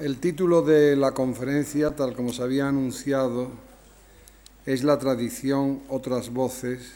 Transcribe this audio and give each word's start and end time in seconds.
El 0.00 0.16
título 0.16 0.62
de 0.62 0.96
la 0.96 1.12
conferencia, 1.12 1.94
tal 1.94 2.16
como 2.16 2.32
se 2.32 2.42
había 2.42 2.66
anunciado, 2.66 3.50
es 4.64 4.82
La 4.82 4.98
tradición, 4.98 5.82
otras 5.90 6.32
voces, 6.32 6.92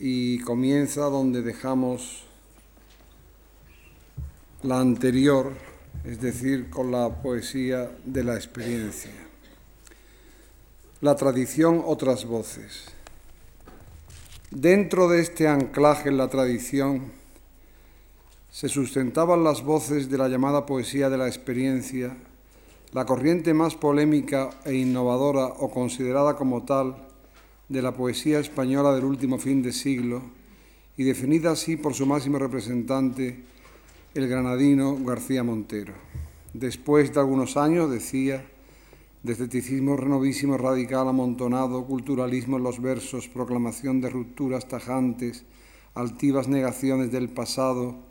y 0.00 0.40
comienza 0.40 1.02
donde 1.02 1.42
dejamos 1.42 2.24
la 4.64 4.80
anterior, 4.80 5.52
es 6.04 6.20
decir, 6.20 6.70
con 6.70 6.90
la 6.90 7.22
poesía 7.22 7.88
de 8.04 8.24
la 8.24 8.34
experiencia. 8.34 9.12
La 11.00 11.14
tradición, 11.14 11.84
otras 11.86 12.24
voces. 12.24 12.86
Dentro 14.50 15.08
de 15.08 15.20
este 15.20 15.46
anclaje 15.46 16.08
en 16.08 16.16
la 16.16 16.26
tradición, 16.26 17.19
se 18.50 18.68
sustentaban 18.68 19.44
las 19.44 19.62
voces 19.62 20.10
de 20.10 20.18
la 20.18 20.28
llamada 20.28 20.66
poesía 20.66 21.08
de 21.08 21.18
la 21.18 21.28
experiencia, 21.28 22.16
la 22.92 23.06
corriente 23.06 23.54
más 23.54 23.76
polémica 23.76 24.50
e 24.64 24.74
innovadora 24.74 25.46
o 25.46 25.70
considerada 25.70 26.34
como 26.34 26.64
tal 26.64 26.96
de 27.68 27.82
la 27.82 27.94
poesía 27.94 28.40
española 28.40 28.92
del 28.92 29.04
último 29.04 29.38
fin 29.38 29.62
de 29.62 29.72
siglo 29.72 30.22
y 30.96 31.04
definida 31.04 31.52
así 31.52 31.76
por 31.76 31.94
su 31.94 32.04
máximo 32.04 32.38
representante, 32.38 33.44
el 34.14 34.28
granadino 34.28 34.98
García 35.04 35.44
Montero. 35.44 35.94
Después 36.52 37.14
de 37.14 37.20
algunos 37.20 37.56
años, 37.56 37.88
decía, 37.88 38.44
de 39.22 39.32
esteticismo 39.32 39.96
renovísimo, 39.96 40.58
radical, 40.58 41.06
amontonado, 41.08 41.86
culturalismo 41.86 42.56
en 42.56 42.64
los 42.64 42.82
versos, 42.82 43.28
proclamación 43.28 44.00
de 44.00 44.10
rupturas 44.10 44.66
tajantes, 44.66 45.44
altivas 45.94 46.48
negaciones 46.48 47.12
del 47.12 47.28
pasado, 47.28 48.09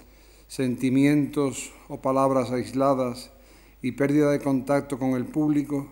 sentimientos 0.49 1.71
o 1.89 2.01
palabras 2.01 2.49
aisladas 2.49 3.31
y 3.83 3.93
pérdida 3.93 4.31
de 4.31 4.39
contacto 4.39 4.97
con 4.97 5.11
el 5.11 5.25
público, 5.25 5.87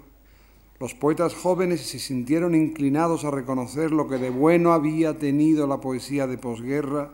los 0.80 0.95
poetas 0.95 1.35
jóvenes 1.35 1.81
se 1.81 2.00
sintieron 2.00 2.55
inclinados 2.55 3.23
a 3.23 3.31
reconocer 3.31 3.91
lo 3.91 4.09
que 4.09 4.17
de 4.17 4.31
bueno 4.31 4.73
había 4.73 5.17
tenido 5.19 5.67
la 5.67 5.80
poesía 5.80 6.25
de 6.25 6.39
posguerra, 6.39 7.13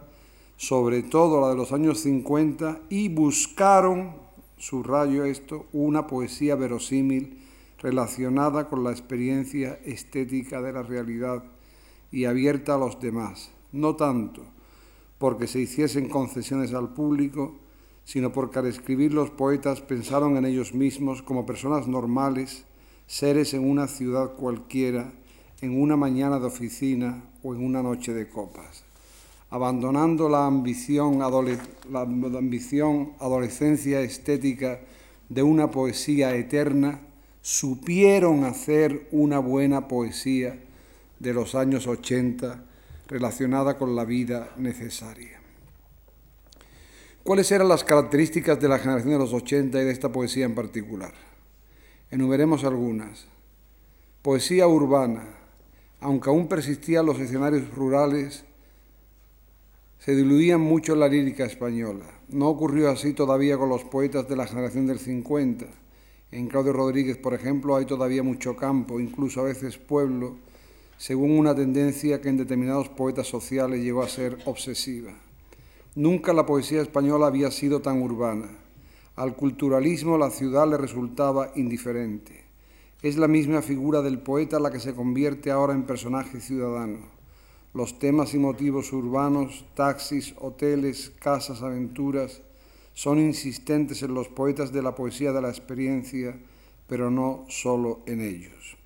sobre 0.55 1.03
todo 1.03 1.41
la 1.41 1.49
de 1.49 1.57
los 1.57 1.73
años 1.73 1.99
50, 1.99 2.79
y 2.89 3.09
buscaron, 3.09 4.13
subrayo 4.57 5.25
esto, 5.25 5.65
una 5.73 6.07
poesía 6.07 6.55
verosímil 6.55 7.39
relacionada 7.79 8.69
con 8.69 8.85
la 8.85 8.91
experiencia 8.91 9.79
estética 9.83 10.61
de 10.61 10.71
la 10.71 10.83
realidad 10.83 11.43
y 12.09 12.23
abierta 12.23 12.75
a 12.75 12.77
los 12.77 13.01
demás, 13.01 13.51
no 13.73 13.97
tanto 13.97 14.43
porque 15.23 15.47
se 15.47 15.61
hiciesen 15.61 16.09
concesiones 16.09 16.73
al 16.73 16.89
público, 16.89 17.55
sino 18.03 18.33
porque 18.33 18.59
al 18.59 18.65
escribir 18.65 19.13
los 19.13 19.29
poetas 19.29 19.79
pensaron 19.79 20.35
en 20.35 20.43
ellos 20.43 20.73
mismos 20.73 21.21
como 21.21 21.45
personas 21.45 21.87
normales, 21.87 22.65
seres 23.07 23.53
en 23.53 23.63
una 23.63 23.87
ciudad 23.87 24.33
cualquiera, 24.33 25.13
en 25.61 25.81
una 25.81 25.95
mañana 25.95 26.39
de 26.39 26.47
oficina 26.47 27.23
o 27.41 27.55
en 27.55 27.63
una 27.63 27.81
noche 27.81 28.13
de 28.13 28.27
copas. 28.27 28.83
Abandonando 29.49 30.27
la 30.27 30.45
ambición, 30.45 31.19
la 31.19 32.01
ambición 32.01 33.13
adolescencia 33.21 34.01
estética 34.01 34.81
de 35.29 35.41
una 35.41 35.71
poesía 35.71 36.35
eterna, 36.35 36.99
supieron 37.41 38.43
hacer 38.43 39.07
una 39.11 39.39
buena 39.39 39.87
poesía 39.87 40.61
de 41.19 41.33
los 41.33 41.55
años 41.55 41.87
80 41.87 42.72
relacionada 43.07 43.77
con 43.77 43.95
la 43.95 44.05
vida 44.05 44.53
necesaria. 44.57 45.39
¿Cuáles 47.23 47.51
eran 47.51 47.69
las 47.69 47.83
características 47.83 48.59
de 48.59 48.67
la 48.67 48.79
generación 48.79 49.13
de 49.13 49.19
los 49.19 49.33
80 49.33 49.81
y 49.81 49.85
de 49.85 49.91
esta 49.91 50.11
poesía 50.11 50.45
en 50.45 50.55
particular? 50.55 51.13
Enumeremos 52.11 52.63
algunas. 52.63 53.27
Poesía 54.21 54.67
urbana, 54.67 55.23
aunque 56.01 56.29
aún 56.29 56.47
persistían 56.47 57.05
los 57.05 57.19
escenarios 57.19 57.73
rurales, 57.73 58.43
se 59.99 60.15
diluían 60.15 60.59
mucho 60.59 60.93
en 60.93 60.99
la 60.99 61.07
lírica 61.07 61.45
española. 61.45 62.05
No 62.27 62.49
ocurrió 62.49 62.89
así 62.89 63.13
todavía 63.13 63.57
con 63.57 63.69
los 63.69 63.85
poetas 63.85 64.27
de 64.27 64.35
la 64.35 64.45
generación 64.45 64.85
del 64.85 64.99
50. 64.99 65.65
En 66.31 66.47
Claudio 66.47 66.73
Rodríguez, 66.73 67.15
por 67.15 67.33
ejemplo, 67.33 67.77
hay 67.77 67.85
todavía 67.85 68.21
mucho 68.21 68.57
campo, 68.57 68.99
incluso 68.99 69.39
a 69.39 69.45
veces 69.45 69.77
pueblo, 69.77 70.35
según 70.97 71.37
una 71.37 71.55
tendencia 71.55 72.21
que 72.21 72.29
en 72.29 72.37
determinados 72.37 72.89
poetas 72.89 73.27
sociales 73.27 73.83
llegó 73.83 74.03
a 74.03 74.09
ser 74.09 74.37
obsesiva. 74.45 75.11
Nunca 75.95 76.33
la 76.33 76.45
poesía 76.45 76.81
española 76.81 77.27
había 77.27 77.51
sido 77.51 77.81
tan 77.81 78.01
urbana. 78.01 78.49
Al 79.15 79.35
culturalismo 79.35 80.17
la 80.17 80.31
ciudad 80.31 80.67
le 80.67 80.77
resultaba 80.77 81.51
indiferente. 81.55 82.43
Es 83.01 83.17
la 83.17 83.27
misma 83.27 83.61
figura 83.61 84.01
del 84.01 84.19
poeta 84.19 84.59
la 84.59 84.71
que 84.71 84.79
se 84.79 84.95
convierte 84.95 85.51
ahora 85.51 85.73
en 85.73 85.83
personaje 85.83 86.39
ciudadano. 86.39 86.99
Los 87.73 87.99
temas 87.99 88.33
y 88.33 88.39
motivos 88.39 88.93
urbanos, 88.93 89.65
taxis, 89.75 90.33
hoteles, 90.39 91.11
casas, 91.19 91.61
aventuras, 91.61 92.41
son 92.93 93.19
insistentes 93.19 94.03
en 94.03 94.13
los 94.13 94.29
poetas 94.29 94.71
de 94.71 94.83
la 94.83 94.95
poesía 94.95 95.31
de 95.31 95.41
la 95.41 95.49
experiencia, 95.49 96.39
pero 96.87 97.11
no 97.11 97.45
solo 97.49 98.01
en 98.05 98.21
ellos 98.21 98.77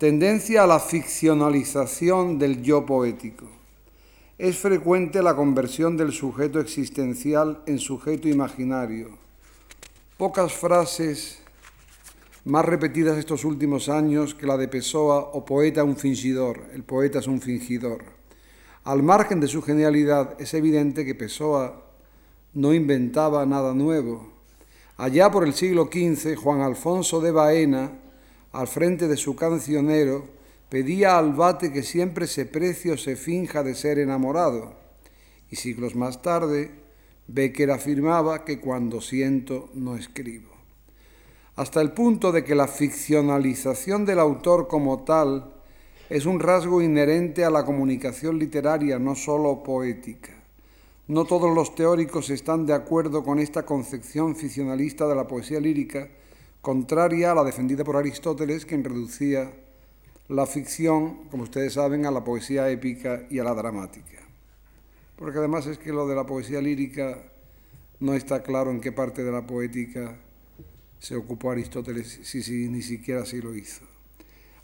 tendencia 0.00 0.62
a 0.62 0.66
la 0.66 0.80
ficcionalización 0.80 2.38
del 2.38 2.62
yo 2.62 2.86
poético. 2.86 3.44
Es 4.38 4.56
frecuente 4.56 5.22
la 5.22 5.36
conversión 5.36 5.98
del 5.98 6.10
sujeto 6.12 6.58
existencial 6.58 7.60
en 7.66 7.78
sujeto 7.78 8.26
imaginario. 8.26 9.10
Pocas 10.16 10.54
frases 10.54 11.40
más 12.46 12.64
repetidas 12.64 13.18
estos 13.18 13.44
últimos 13.44 13.90
años 13.90 14.34
que 14.34 14.46
la 14.46 14.56
de 14.56 14.68
Pessoa 14.68 15.18
o 15.34 15.44
poeta 15.44 15.84
un 15.84 15.98
fingidor. 15.98 16.62
El 16.72 16.82
poeta 16.82 17.18
es 17.18 17.26
un 17.26 17.42
fingidor. 17.42 18.02
Al 18.84 19.02
margen 19.02 19.38
de 19.38 19.48
su 19.48 19.60
genialidad, 19.60 20.40
es 20.40 20.54
evidente 20.54 21.04
que 21.04 21.14
Pessoa 21.14 21.84
no 22.54 22.72
inventaba 22.72 23.44
nada 23.44 23.74
nuevo. 23.74 24.32
Allá 24.96 25.30
por 25.30 25.46
el 25.46 25.52
siglo 25.52 25.90
XV, 25.92 26.36
Juan 26.36 26.62
Alfonso 26.62 27.20
de 27.20 27.32
Baena 27.32 27.99
al 28.52 28.68
frente 28.68 29.08
de 29.08 29.16
su 29.16 29.36
cancionero, 29.36 30.24
pedía 30.68 31.18
al 31.18 31.34
bate 31.34 31.72
que 31.72 31.82
siempre 31.82 32.26
se 32.26 32.46
precio 32.46 32.96
se 32.96 33.16
finja 33.16 33.62
de 33.62 33.74
ser 33.74 33.98
enamorado. 33.98 34.74
Y 35.50 35.56
siglos 35.56 35.94
más 35.94 36.22
tarde, 36.22 36.70
Becker 37.26 37.70
afirmaba 37.70 38.44
que 38.44 38.60
cuando 38.60 39.00
siento 39.00 39.68
no 39.74 39.96
escribo. 39.96 40.50
Hasta 41.56 41.80
el 41.80 41.92
punto 41.92 42.32
de 42.32 42.44
que 42.44 42.54
la 42.54 42.68
ficcionalización 42.68 44.04
del 44.04 44.18
autor 44.18 44.66
como 44.66 45.04
tal 45.04 45.52
es 46.08 46.26
un 46.26 46.40
rasgo 46.40 46.82
inherente 46.82 47.44
a 47.44 47.50
la 47.50 47.64
comunicación 47.64 48.38
literaria, 48.38 48.98
no 48.98 49.14
solo 49.14 49.62
poética. 49.62 50.32
No 51.06 51.24
todos 51.24 51.54
los 51.54 51.74
teóricos 51.74 52.30
están 52.30 52.66
de 52.66 52.72
acuerdo 52.72 53.22
con 53.22 53.38
esta 53.38 53.64
concepción 53.64 54.34
ficcionalista 54.34 55.06
de 55.06 55.14
la 55.14 55.28
poesía 55.28 55.60
lírica, 55.60 56.08
contraria 56.60 57.32
a 57.32 57.34
la 57.34 57.44
defendida 57.44 57.84
por 57.84 57.96
Aristóteles, 57.96 58.66
quien 58.66 58.84
reducía 58.84 59.52
la 60.28 60.46
ficción, 60.46 61.28
como 61.30 61.44
ustedes 61.44 61.74
saben, 61.74 62.06
a 62.06 62.10
la 62.10 62.22
poesía 62.22 62.70
épica 62.70 63.26
y 63.30 63.38
a 63.38 63.44
la 63.44 63.54
dramática. 63.54 64.18
Porque 65.16 65.38
además 65.38 65.66
es 65.66 65.78
que 65.78 65.92
lo 65.92 66.06
de 66.06 66.14
la 66.14 66.24
poesía 66.24 66.60
lírica 66.60 67.18
no 67.98 68.14
está 68.14 68.42
claro 68.42 68.70
en 68.70 68.80
qué 68.80 68.92
parte 68.92 69.24
de 69.24 69.32
la 69.32 69.46
poética 69.46 70.16
se 70.98 71.16
ocupó 71.16 71.50
Aristóteles, 71.50 72.20
si, 72.22 72.42
si 72.42 72.68
ni 72.68 72.82
siquiera 72.82 73.22
así 73.22 73.40
lo 73.40 73.54
hizo. 73.54 73.84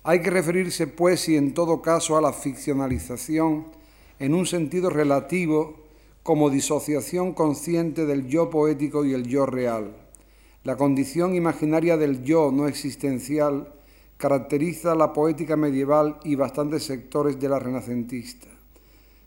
Hay 0.02 0.20
que 0.20 0.30
referirse, 0.30 0.86
pues, 0.86 1.28
y 1.28 1.36
en 1.36 1.52
todo 1.52 1.82
caso, 1.82 2.16
a 2.16 2.20
la 2.20 2.32
ficcionalización 2.32 3.66
en 4.18 4.34
un 4.34 4.46
sentido 4.46 4.88
relativo 4.88 5.84
como 6.22 6.50
disociación 6.50 7.32
consciente 7.32 8.06
del 8.06 8.28
yo 8.28 8.50
poético 8.50 9.04
y 9.04 9.14
el 9.14 9.26
yo 9.26 9.46
real 9.46 10.05
la 10.66 10.74
condición 10.74 11.36
imaginaria 11.36 11.96
del 11.96 12.24
yo 12.24 12.50
no 12.50 12.66
existencial 12.66 13.72
caracteriza 14.16 14.96
la 14.96 15.12
poética 15.12 15.54
medieval 15.54 16.18
y 16.24 16.34
bastantes 16.34 16.82
sectores 16.82 17.38
de 17.38 17.48
la 17.48 17.60
renacentista. 17.60 18.48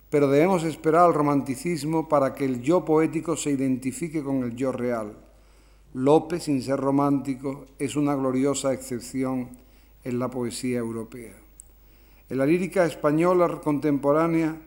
Pero 0.10 0.28
debemos 0.28 0.66
esperar 0.66 1.06
al 1.06 1.14
romanticismo 1.14 2.10
para 2.10 2.36
que 2.36 2.44
el 2.44 2.62
yo 2.62 2.84
poético 2.84 3.38
se 3.38 3.52
identifique 3.52 4.22
con 4.22 4.44
el 4.44 4.54
yo 4.54 4.74
real. 4.74 5.14
Lope, 5.94 6.42
sin 6.42 6.62
ser 6.62 6.78
romántico, 6.78 7.68
es 7.80 7.96
una 7.96 8.16
gloriosa 8.16 8.74
excepción 8.74 9.48
en 10.04 10.20
la 10.20 10.28
poesía 10.28 10.80
europea. 10.80 11.36
En 12.30 12.38
la 12.38 12.46
lírica 12.46 12.86
española 12.86 13.62
contemporánea, 13.64 14.58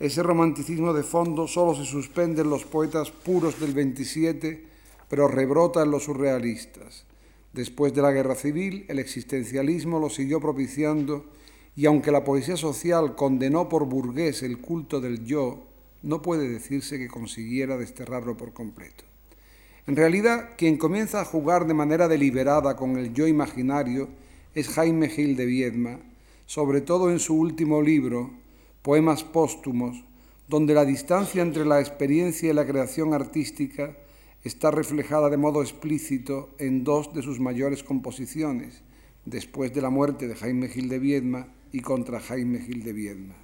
ese 0.00 0.22
romanticismo 0.22 0.94
de 0.94 1.02
fondo 1.02 1.46
solo 1.46 1.74
se 1.74 1.84
suspende 1.84 2.40
en 2.40 2.48
los 2.48 2.64
poetas 2.64 3.10
puros 3.10 3.60
del 3.60 3.74
27 3.74 4.72
pero 5.14 5.28
rebrota 5.28 5.80
en 5.84 5.92
los 5.92 6.06
surrealistas. 6.06 7.04
Después 7.52 7.94
de 7.94 8.02
la 8.02 8.10
guerra 8.10 8.34
civil, 8.34 8.84
el 8.88 8.98
existencialismo 8.98 10.00
lo 10.00 10.10
siguió 10.10 10.40
propiciando 10.40 11.26
y 11.76 11.86
aunque 11.86 12.10
la 12.10 12.24
poesía 12.24 12.56
social 12.56 13.14
condenó 13.14 13.68
por 13.68 13.84
burgués 13.84 14.42
el 14.42 14.58
culto 14.58 15.00
del 15.00 15.24
yo, 15.24 15.68
no 16.02 16.20
puede 16.20 16.48
decirse 16.48 16.98
que 16.98 17.06
consiguiera 17.06 17.76
desterrarlo 17.76 18.36
por 18.36 18.52
completo. 18.52 19.04
En 19.86 19.94
realidad, 19.94 20.50
quien 20.58 20.78
comienza 20.78 21.20
a 21.20 21.24
jugar 21.24 21.68
de 21.68 21.74
manera 21.74 22.08
deliberada 22.08 22.74
con 22.74 22.96
el 22.96 23.14
yo 23.14 23.28
imaginario 23.28 24.08
es 24.56 24.68
Jaime 24.68 25.08
Gil 25.08 25.36
de 25.36 25.46
Viedma, 25.46 26.00
sobre 26.46 26.80
todo 26.80 27.12
en 27.12 27.20
su 27.20 27.38
último 27.38 27.82
libro, 27.82 28.32
Poemas 28.82 29.22
Póstumos, 29.22 30.02
donde 30.48 30.74
la 30.74 30.84
distancia 30.84 31.40
entre 31.40 31.64
la 31.64 31.78
experiencia 31.78 32.50
y 32.50 32.52
la 32.52 32.66
creación 32.66 33.14
artística 33.14 33.94
está 34.44 34.70
reflejada 34.70 35.30
de 35.30 35.38
modo 35.38 35.62
explícito 35.62 36.50
en 36.58 36.84
dos 36.84 37.12
de 37.14 37.22
sus 37.22 37.40
mayores 37.40 37.82
composiciones, 37.82 38.82
después 39.24 39.72
de 39.72 39.80
la 39.80 39.90
muerte 39.90 40.28
de 40.28 40.36
Jaime 40.36 40.68
Gil 40.68 40.88
de 40.88 40.98
Viedma 40.98 41.48
y 41.72 41.80
contra 41.80 42.20
Jaime 42.20 42.60
Gil 42.60 42.84
de 42.84 42.92
Viedma. 42.92 43.34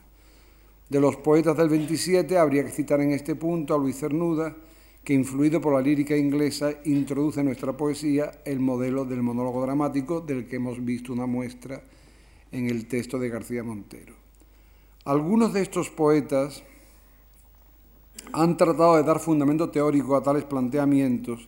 De 0.90 1.00
los 1.00 1.16
poetas 1.16 1.56
del 1.56 1.70
27 1.70 2.36
habría 2.36 2.64
que 2.64 2.70
citar 2.70 3.00
en 3.00 3.12
este 3.12 3.34
punto 3.34 3.74
a 3.74 3.78
Luis 3.78 3.98
Cernuda, 3.98 4.56
que 5.02 5.14
influido 5.14 5.60
por 5.60 5.72
la 5.72 5.80
lírica 5.80 6.16
inglesa 6.16 6.74
introduce 6.84 7.40
en 7.40 7.46
nuestra 7.46 7.74
poesía 7.74 8.32
el 8.44 8.60
modelo 8.60 9.06
del 9.06 9.22
monólogo 9.22 9.62
dramático 9.62 10.20
del 10.20 10.46
que 10.46 10.56
hemos 10.56 10.84
visto 10.84 11.12
una 11.12 11.24
muestra 11.26 11.82
en 12.52 12.68
el 12.68 12.86
texto 12.86 13.18
de 13.18 13.30
García 13.30 13.62
Montero. 13.62 14.14
Algunos 15.04 15.54
de 15.54 15.62
estos 15.62 15.88
poetas 15.88 16.62
han 18.32 18.56
tratado 18.56 18.96
de 18.96 19.02
dar 19.02 19.18
fundamento 19.18 19.70
teórico 19.70 20.16
a 20.16 20.22
tales 20.22 20.44
planteamientos 20.44 21.46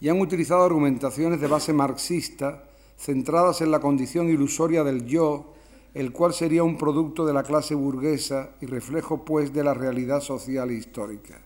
y 0.00 0.08
han 0.08 0.20
utilizado 0.20 0.64
argumentaciones 0.64 1.40
de 1.40 1.46
base 1.46 1.72
marxista 1.72 2.64
centradas 2.98 3.60
en 3.60 3.70
la 3.70 3.80
condición 3.80 4.28
ilusoria 4.28 4.84
del 4.84 5.06
yo, 5.06 5.54
el 5.94 6.12
cual 6.12 6.32
sería 6.32 6.62
un 6.62 6.78
producto 6.78 7.26
de 7.26 7.32
la 7.32 7.42
clase 7.42 7.74
burguesa 7.74 8.50
y 8.60 8.66
reflejo 8.66 9.24
pues 9.24 9.52
de 9.52 9.64
la 9.64 9.74
realidad 9.74 10.20
social 10.20 10.70
e 10.70 10.74
histórica. 10.74 11.40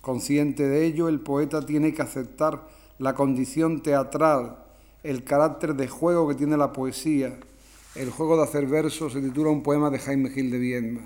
Consciente 0.00 0.66
de 0.66 0.84
ello, 0.84 1.08
el 1.08 1.20
poeta 1.20 1.64
tiene 1.64 1.92
que 1.92 2.02
aceptar 2.02 2.68
la 2.98 3.14
condición 3.14 3.82
teatral, 3.82 4.58
el 5.02 5.24
carácter 5.24 5.74
de 5.74 5.88
juego 5.88 6.28
que 6.28 6.34
tiene 6.34 6.56
la 6.56 6.72
poesía. 6.72 7.38
El 7.94 8.10
juego 8.10 8.36
de 8.36 8.44
hacer 8.44 8.66
versos 8.66 9.12
se 9.12 9.20
titula 9.20 9.50
un 9.50 9.62
poema 9.62 9.90
de 9.90 9.98
Jaime 9.98 10.30
Gil 10.30 10.50
de 10.50 10.58
Viedma. 10.58 11.00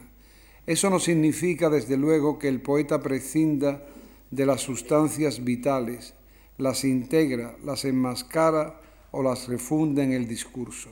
Eso 0.66 0.90
no 0.90 0.98
significa, 0.98 1.70
desde 1.70 1.96
luego, 1.96 2.38
que 2.38 2.48
el 2.48 2.60
poeta 2.60 3.00
prescinda 3.00 3.86
de 4.30 4.46
las 4.46 4.60
sustancias 4.62 5.44
vitales, 5.44 6.14
las 6.58 6.84
integra, 6.84 7.56
las 7.64 7.84
enmascara 7.84 8.80
o 9.12 9.22
las 9.22 9.46
refunde 9.46 10.02
en 10.02 10.12
el 10.12 10.26
discurso. 10.26 10.90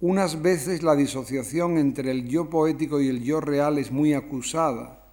Unas 0.00 0.42
veces 0.42 0.82
la 0.82 0.96
disociación 0.96 1.78
entre 1.78 2.10
el 2.10 2.28
yo 2.28 2.50
poético 2.50 3.00
y 3.00 3.08
el 3.08 3.22
yo 3.22 3.40
real 3.40 3.78
es 3.78 3.90
muy 3.90 4.14
acusada, 4.14 5.06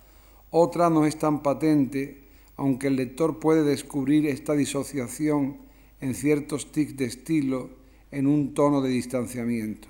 otra 0.50 0.90
no 0.90 1.06
es 1.06 1.18
tan 1.18 1.44
patente, 1.44 2.24
aunque 2.56 2.88
el 2.88 2.96
lector 2.96 3.40
puede 3.40 3.64
descubrir 3.64 4.26
esta 4.28 4.54
disociación 4.54 5.58
en 6.00 6.16
ciertos 6.16 6.72
tics 6.72 6.96
de 6.98 7.06
estilo, 7.06 7.70
en 8.12 8.28
un 8.28 8.54
tono 8.54 8.82
de 8.82 8.90
distanciamiento. 8.90 9.88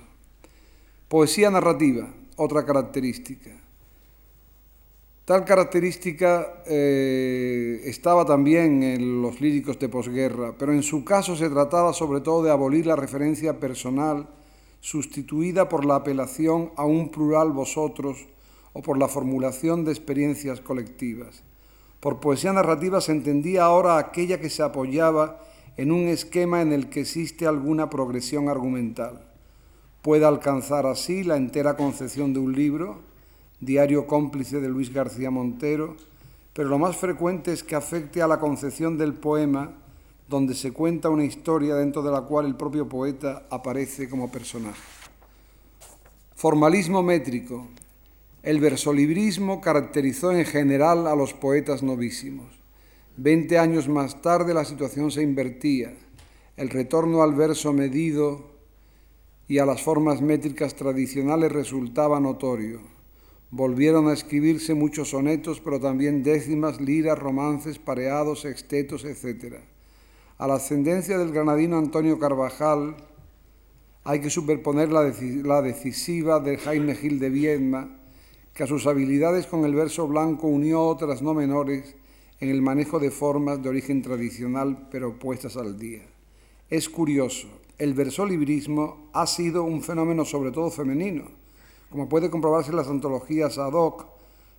Poesía 1.07 1.51
narrativa, 1.51 2.13
otra 2.35 2.65
característica. 2.65 3.66
Tal 5.27 5.44
característica 5.44 6.63
eh, 6.65 7.81
estaba 7.83 8.24
también 8.24 8.81
en 8.81 9.21
los 9.21 9.41
líricos 9.41 9.77
de 9.77 9.89
posguerra, 9.89 10.53
pero 10.57 10.71
en 10.71 10.83
su 10.83 11.03
caso 11.03 11.35
se 11.35 11.50
trataba 11.50 11.91
sobre 11.91 12.21
todo 12.21 12.44
de 12.44 12.50
abolir 12.50 12.85
la 12.85 12.95
referencia 12.95 13.59
personal, 13.59 14.29
sustituida 14.79 15.68
por 15.68 15.83
la 15.83 15.95
apelación 15.95 16.71
a 16.77 16.85
un 16.85 17.09
plural 17.09 17.51
vosotros 17.51 18.25
o 18.71 18.81
por 18.81 18.97
la 18.97 19.09
formulación 19.09 19.83
de 19.83 19.91
experiencias 19.91 20.62
colectivas. 20.62 21.44
Por 22.00 22.21
poesía 22.21 22.53
narrativa 22.53 23.01
se 23.01 23.12
entendía 23.12 23.65
ahora 23.65 23.97
aquella 23.97 24.39
que 24.39 24.50
se 24.50 24.63
apoyaba 24.63 25.41
en 25.75 25.91
un 25.91 26.07
esquema 26.07 26.62
en 26.62 26.71
el 26.71 26.88
que 26.88 27.01
existe 27.01 27.45
alguna 27.45 27.89
progresión 27.89 28.47
argumental. 28.47 29.27
Puede 30.01 30.24
alcanzar 30.24 30.85
así 30.85 31.25
la 31.25 31.35
entera 31.35 31.75
concepción 31.75 32.31
de 32.31 32.39
un 32.39 32.53
libro, 32.53 33.06
diario 33.59 34.07
cómplice 34.07 34.59
de 34.62 34.69
Luis 34.69 34.94
García 34.94 35.31
Montero, 35.31 35.95
pero 36.54 36.69
lo 36.69 36.80
más 36.80 36.98
frecuente 36.98 37.54
es 37.54 37.63
que 37.63 37.75
afecte 37.75 38.21
a 38.21 38.27
la 38.27 38.39
concepción 38.39 38.98
del 38.98 39.13
poema, 39.13 39.74
donde 40.27 40.56
se 40.56 40.71
cuenta 40.71 41.09
una 41.09 41.24
historia 41.24 41.75
dentro 41.75 42.01
de 42.01 42.12
la 42.12 42.21
cual 42.21 42.45
el 42.45 42.56
propio 42.56 42.89
poeta 42.89 43.45
aparece 43.50 44.09
como 44.09 44.31
personaje. 44.31 44.81
Formalismo 46.36 47.01
métrico, 47.01 47.68
el 48.44 48.59
versolibrismo 48.59 49.60
caracterizó 49.62 50.31
en 50.31 50.45
general 50.45 51.07
a 51.07 51.15
los 51.15 51.33
poetas 51.33 51.83
novísimos. 51.83 52.48
Veinte 53.15 53.57
años 53.57 53.88
más 53.88 54.21
tarde 54.21 54.53
la 54.53 54.63
situación 54.63 55.10
se 55.10 55.24
invertía. 55.24 55.94
El 56.56 56.69
retorno 56.69 57.24
al 57.24 57.33
verso 57.33 57.74
medido 57.74 58.45
y 59.48 59.57
a 59.57 59.65
las 59.65 59.81
formas 59.81 60.21
métricas 60.21 60.75
tradicionales 60.75 61.51
resultaba 61.51 62.19
notorio. 62.19 62.96
Volvieron 63.49 64.09
a 64.09 64.13
escribirse 64.13 64.73
muchos 64.73 65.11
sonetos, 65.11 65.61
pero 65.61 65.79
también 65.79 66.21
décimas, 66.21 66.81
liras, 66.81 67.17
romances, 67.17 67.79
pareados, 67.79 68.41
sextetos, 68.41 69.05
etc. 69.05 69.55
A 70.38 70.47
la 70.47 70.55
ascendencia 70.55 71.17
del 71.17 71.31
granadino 71.31 71.77
Antonio 71.77 72.19
Carvajal 72.19 72.97
hay 74.03 74.21
que 74.21 74.29
superponer 74.29 74.89
la, 74.89 75.61
decisiva 75.61 76.39
de 76.39 76.57
Jaime 76.57 76.95
Gil 76.95 77.19
de 77.19 77.29
Viedma, 77.29 77.97
que 78.53 78.63
a 78.63 78.67
sus 78.67 78.88
habilidades 78.88 79.47
con 79.47 79.65
el 79.65 79.75
verso 79.75 80.07
blanco 80.07 80.47
unió 80.47 80.81
otras 80.83 81.21
no 81.21 81.33
menores 81.33 81.95
en 82.39 82.50
el 82.50 82.61
manejo 82.61 83.00
de 83.00 83.11
formas 83.11 83.61
de 83.61 83.69
origen 83.69 84.01
tradicional 84.01 84.88
pero 84.91 85.19
puestas 85.19 85.57
al 85.57 85.77
día. 85.77 86.03
Es 86.69 86.88
curioso, 86.88 87.47
el 87.77 87.93
versolibrismo 87.93 89.09
ha 89.13 89.27
sido 89.27 89.63
un 89.63 89.81
fenómeno 89.81 90.23
sobre 90.23 90.51
todo 90.51 90.71
femenino, 90.71 91.25
como 91.89 92.10
puede 92.10 92.30
comprobarse 92.30 92.72
en 92.72 92.78
las 92.78 92.88
antologías 92.88 93.57
ad 93.57 93.74
hoc, 93.74 94.06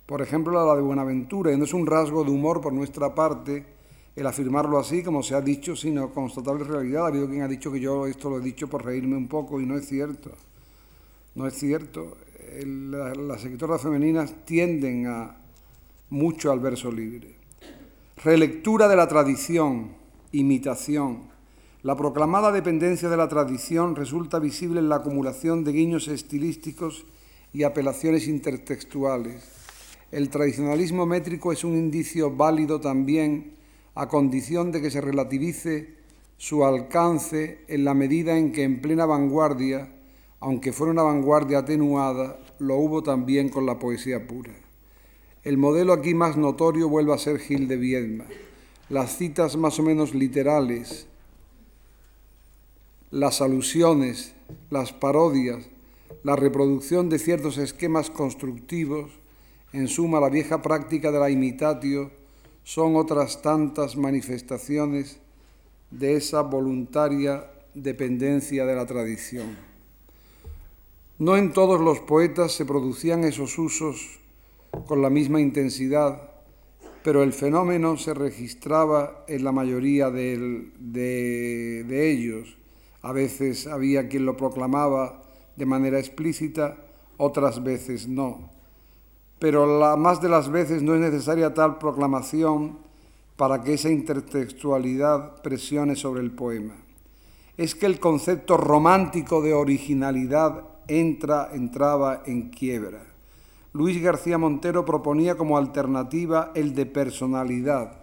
por 0.05 0.21
ejemplo 0.21 0.53
la 0.53 0.75
de 0.75 0.81
Buenaventura, 0.81 1.51
y 1.51 1.57
no 1.57 1.65
es 1.65 1.73
un 1.73 1.85
rasgo 1.85 2.23
de 2.23 2.31
humor 2.31 2.61
por 2.61 2.73
nuestra 2.73 3.13
parte 3.13 3.65
el 4.15 4.27
afirmarlo 4.27 4.77
así, 4.77 5.03
como 5.03 5.23
se 5.23 5.35
ha 5.35 5.41
dicho, 5.41 5.75
sino 5.75 6.11
constatable 6.13 6.65
realidad. 6.65 7.05
Ha 7.05 7.07
habido 7.07 7.27
quien 7.29 7.41
ha 7.41 7.47
dicho 7.47 7.71
que 7.71 7.79
yo 7.79 8.05
esto 8.05 8.29
lo 8.29 8.39
he 8.39 8.41
dicho 8.41 8.67
por 8.67 8.83
reírme 8.83 9.15
un 9.15 9.27
poco 9.27 9.61
y 9.61 9.65
no 9.65 9.77
es 9.77 9.87
cierto. 9.87 10.31
No 11.35 11.47
es 11.47 11.53
cierto 11.53 12.17
las 12.65 13.43
escritoras 13.43 13.81
femeninas 13.81 14.33
tienden 14.45 15.07
a 15.07 15.37
mucho 16.09 16.51
al 16.51 16.59
verso 16.59 16.91
libre. 16.91 17.35
Relectura 18.23 18.87
de 18.87 18.95
la 18.95 19.07
tradición, 19.07 19.91
imitación. 20.31 21.29
La 21.83 21.95
proclamada 21.95 22.51
dependencia 22.51 23.07
de 23.07 23.17
la 23.17 23.29
tradición 23.29 23.95
resulta 23.95 24.39
visible 24.39 24.79
en 24.79 24.89
la 24.89 24.97
acumulación 24.97 25.63
de 25.63 25.71
guiños 25.71 26.07
estilísticos 26.07 27.05
y 27.53 27.63
apelaciones 27.63 28.27
intertextuales. 28.27 29.43
El 30.11 30.29
tradicionalismo 30.29 31.05
métrico 31.05 31.51
es 31.51 31.63
un 31.63 31.77
indicio 31.77 32.35
válido 32.35 32.79
también 32.79 33.53
a 33.95 34.07
condición 34.07 34.71
de 34.71 34.81
que 34.81 34.91
se 34.91 35.01
relativice 35.01 35.95
su 36.37 36.63
alcance 36.63 37.59
en 37.67 37.85
la 37.85 37.93
medida 37.93 38.37
en 38.37 38.51
que 38.51 38.63
en 38.63 38.81
plena 38.81 39.05
vanguardia 39.05 39.89
aunque 40.39 40.71
fuera 40.71 40.91
una 40.91 41.03
vanguardia 41.03 41.59
atenuada, 41.59 42.39
lo 42.59 42.77
hubo 42.77 43.03
también 43.03 43.49
con 43.49 43.65
la 43.65 43.77
poesía 43.77 44.25
pura. 44.25 44.53
El 45.43 45.57
modelo 45.57 45.93
aquí 45.93 46.13
más 46.13 46.37
notorio 46.37 46.89
vuelve 46.89 47.13
a 47.13 47.17
ser 47.17 47.39
Gil 47.39 47.67
de 47.67 47.77
Viedma. 47.77 48.25
Las 48.89 49.17
citas 49.17 49.57
más 49.57 49.79
o 49.79 49.83
menos 49.83 50.15
literales, 50.15 51.07
las 53.11 53.41
alusiones, 53.41 54.33
las 54.69 54.93
parodias, 54.93 55.67
la 56.23 56.35
reproducción 56.35 57.09
de 57.09 57.19
ciertos 57.19 57.57
esquemas 57.57 58.09
constructivos, 58.09 59.11
en 59.73 59.87
suma 59.87 60.19
la 60.19 60.29
vieja 60.29 60.61
práctica 60.61 61.11
de 61.11 61.19
la 61.19 61.29
imitatio, 61.29 62.11
son 62.63 62.95
otras 62.95 63.41
tantas 63.41 63.95
manifestaciones 63.95 65.19
de 65.91 66.15
esa 66.15 66.41
voluntaria 66.41 67.49
dependencia 67.73 68.65
de 68.65 68.75
la 68.75 68.85
tradición. 68.85 69.57
No 71.17 71.35
en 71.35 71.51
todos 71.51 71.81
los 71.81 71.99
poetas 71.99 72.53
se 72.53 72.65
producían 72.65 73.23
esos 73.23 73.57
usos 73.57 74.19
con 74.87 75.01
la 75.01 75.09
misma 75.09 75.41
intensidad, 75.41 76.29
pero 77.03 77.23
el 77.23 77.33
fenómeno 77.33 77.97
se 77.97 78.13
registraba 78.13 79.25
en 79.27 79.43
la 79.43 79.51
mayoría 79.51 80.09
de, 80.11 80.71
ellos. 81.89 82.57
A 83.01 83.11
veces 83.13 83.67
había 83.67 84.07
quien 84.07 84.25
lo 84.25 84.37
proclamaba 84.37 85.23
de 85.59 85.65
manera 85.65 85.99
explícita, 85.99 86.77
otras 87.17 87.61
veces 87.61 88.07
no. 88.07 88.49
Pero 89.39 89.77
la, 89.77 89.97
más 89.97 90.21
de 90.21 90.29
las 90.29 90.49
veces 90.49 90.81
no 90.81 90.95
es 90.95 91.01
necesaria 91.01 91.53
tal 91.53 91.77
proclamación 91.77 92.77
para 93.35 93.61
que 93.61 93.73
esa 93.73 93.89
intertextualidad 93.89 95.41
presione 95.41 95.97
sobre 95.97 96.21
el 96.21 96.31
poema. 96.31 96.75
Es 97.57 97.75
que 97.75 97.87
el 97.87 97.99
concepto 97.99 98.55
romántico 98.55 99.41
de 99.41 99.53
originalidad 99.53 100.63
entra, 100.87 101.49
entraba 101.51 102.23
en 102.25 102.51
quiebra. 102.51 103.01
Luis 103.73 104.01
García 104.01 104.37
Montero 104.37 104.85
proponía 104.85 105.35
como 105.35 105.57
alternativa 105.57 106.51
el 106.55 106.73
de 106.73 106.85
personalidad. 106.85 107.97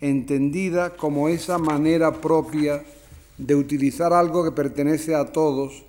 entendida 0.00 0.90
como 0.90 1.28
esa 1.28 1.56
manera 1.56 2.12
propia 2.20 2.84
de 3.38 3.54
utilizar 3.54 4.12
algo 4.12 4.44
que 4.44 4.52
pertenece 4.52 5.14
a 5.14 5.32
todos, 5.32 5.84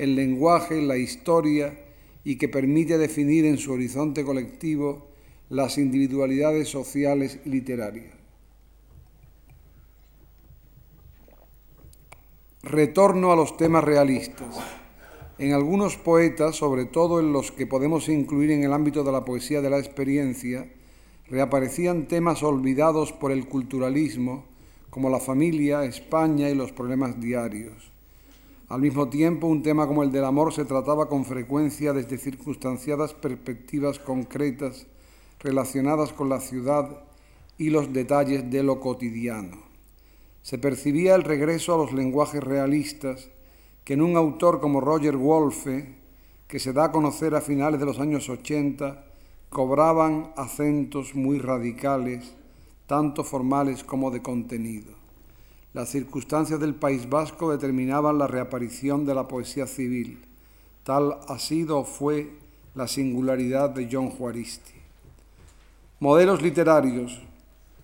el 0.00 0.16
lenguaje, 0.16 0.80
la 0.80 0.96
historia, 0.96 1.78
y 2.24 2.36
que 2.36 2.48
permite 2.48 2.96
definir 2.96 3.44
en 3.44 3.58
su 3.58 3.72
horizonte 3.72 4.24
colectivo 4.24 5.08
las 5.50 5.76
individualidades 5.76 6.68
sociales 6.68 7.38
y 7.44 7.50
literarias. 7.50 8.14
Retorno 12.62 13.30
a 13.30 13.36
los 13.36 13.58
temas 13.58 13.84
realistas. 13.84 14.56
En 15.38 15.52
algunos 15.52 15.98
poetas, 15.98 16.56
sobre 16.56 16.86
todo 16.86 17.20
en 17.20 17.32
los 17.34 17.52
que 17.52 17.66
podemos 17.66 18.08
incluir 18.08 18.52
en 18.52 18.64
el 18.64 18.72
ámbito 18.72 19.04
de 19.04 19.12
la 19.12 19.24
poesía 19.26 19.60
de 19.60 19.68
la 19.68 19.78
experiencia, 19.78 20.66
reaparecían 21.28 22.08
temas 22.08 22.42
olvidados 22.42 23.12
por 23.12 23.32
el 23.32 23.46
culturalismo, 23.48 24.46
como 24.88 25.10
la 25.10 25.20
familia, 25.20 25.84
España 25.84 26.48
y 26.48 26.54
los 26.54 26.72
problemas 26.72 27.20
diarios. 27.20 27.89
Al 28.70 28.80
mismo 28.80 29.10
tiempo, 29.10 29.46
un 29.46 29.62
tema 29.62 29.86
como 29.86 30.02
el 30.02 30.10
del 30.10 30.24
amor 30.24 30.54
se 30.54 30.64
trataba 30.64 31.10
con 31.10 31.26
frecuencia 31.26 31.92
desde 31.92 32.16
circunstanciadas 32.16 33.12
perspectivas 33.12 33.98
concretas 33.98 34.86
relacionadas 35.40 36.14
con 36.14 36.30
la 36.30 36.40
ciudad 36.40 37.04
y 37.58 37.68
los 37.68 37.92
detalles 37.92 38.50
de 38.50 38.62
lo 38.62 38.80
cotidiano 38.80 39.70
se 40.42 40.58
percibía 40.58 41.14
el 41.14 41.22
regreso 41.22 41.74
a 41.74 41.78
los 41.78 41.92
lenguajes 41.92 42.42
realistas 42.42 43.28
que 43.84 43.94
en 43.94 44.02
un 44.02 44.16
autor 44.16 44.60
como 44.60 44.80
Roger 44.80 45.16
Wolfe, 45.16 45.94
que 46.48 46.58
se 46.58 46.72
da 46.72 46.84
a 46.84 46.92
conocer 46.92 47.34
a 47.34 47.40
finales 47.40 47.80
de 47.80 47.86
los 47.86 47.98
años 47.98 48.28
80, 48.28 49.04
cobraban 49.48 50.32
acentos 50.36 51.14
muy 51.14 51.38
radicales, 51.38 52.34
tanto 52.86 53.24
formales 53.24 53.84
como 53.84 54.10
de 54.10 54.22
contenido. 54.22 54.99
Las 55.72 55.90
circunstancias 55.90 56.58
del 56.58 56.74
País 56.74 57.08
Vasco 57.08 57.52
determinaban 57.52 58.18
la 58.18 58.26
reaparición 58.26 59.06
de 59.06 59.14
la 59.14 59.28
poesía 59.28 59.68
civil. 59.68 60.18
Tal 60.82 61.18
ha 61.28 61.38
sido 61.38 61.78
o 61.78 61.84
fue 61.84 62.32
la 62.74 62.88
singularidad 62.88 63.70
de 63.70 63.88
John 63.90 64.10
Juaristi. 64.10 64.72
Modelos 66.00 66.42
literarios, 66.42 67.20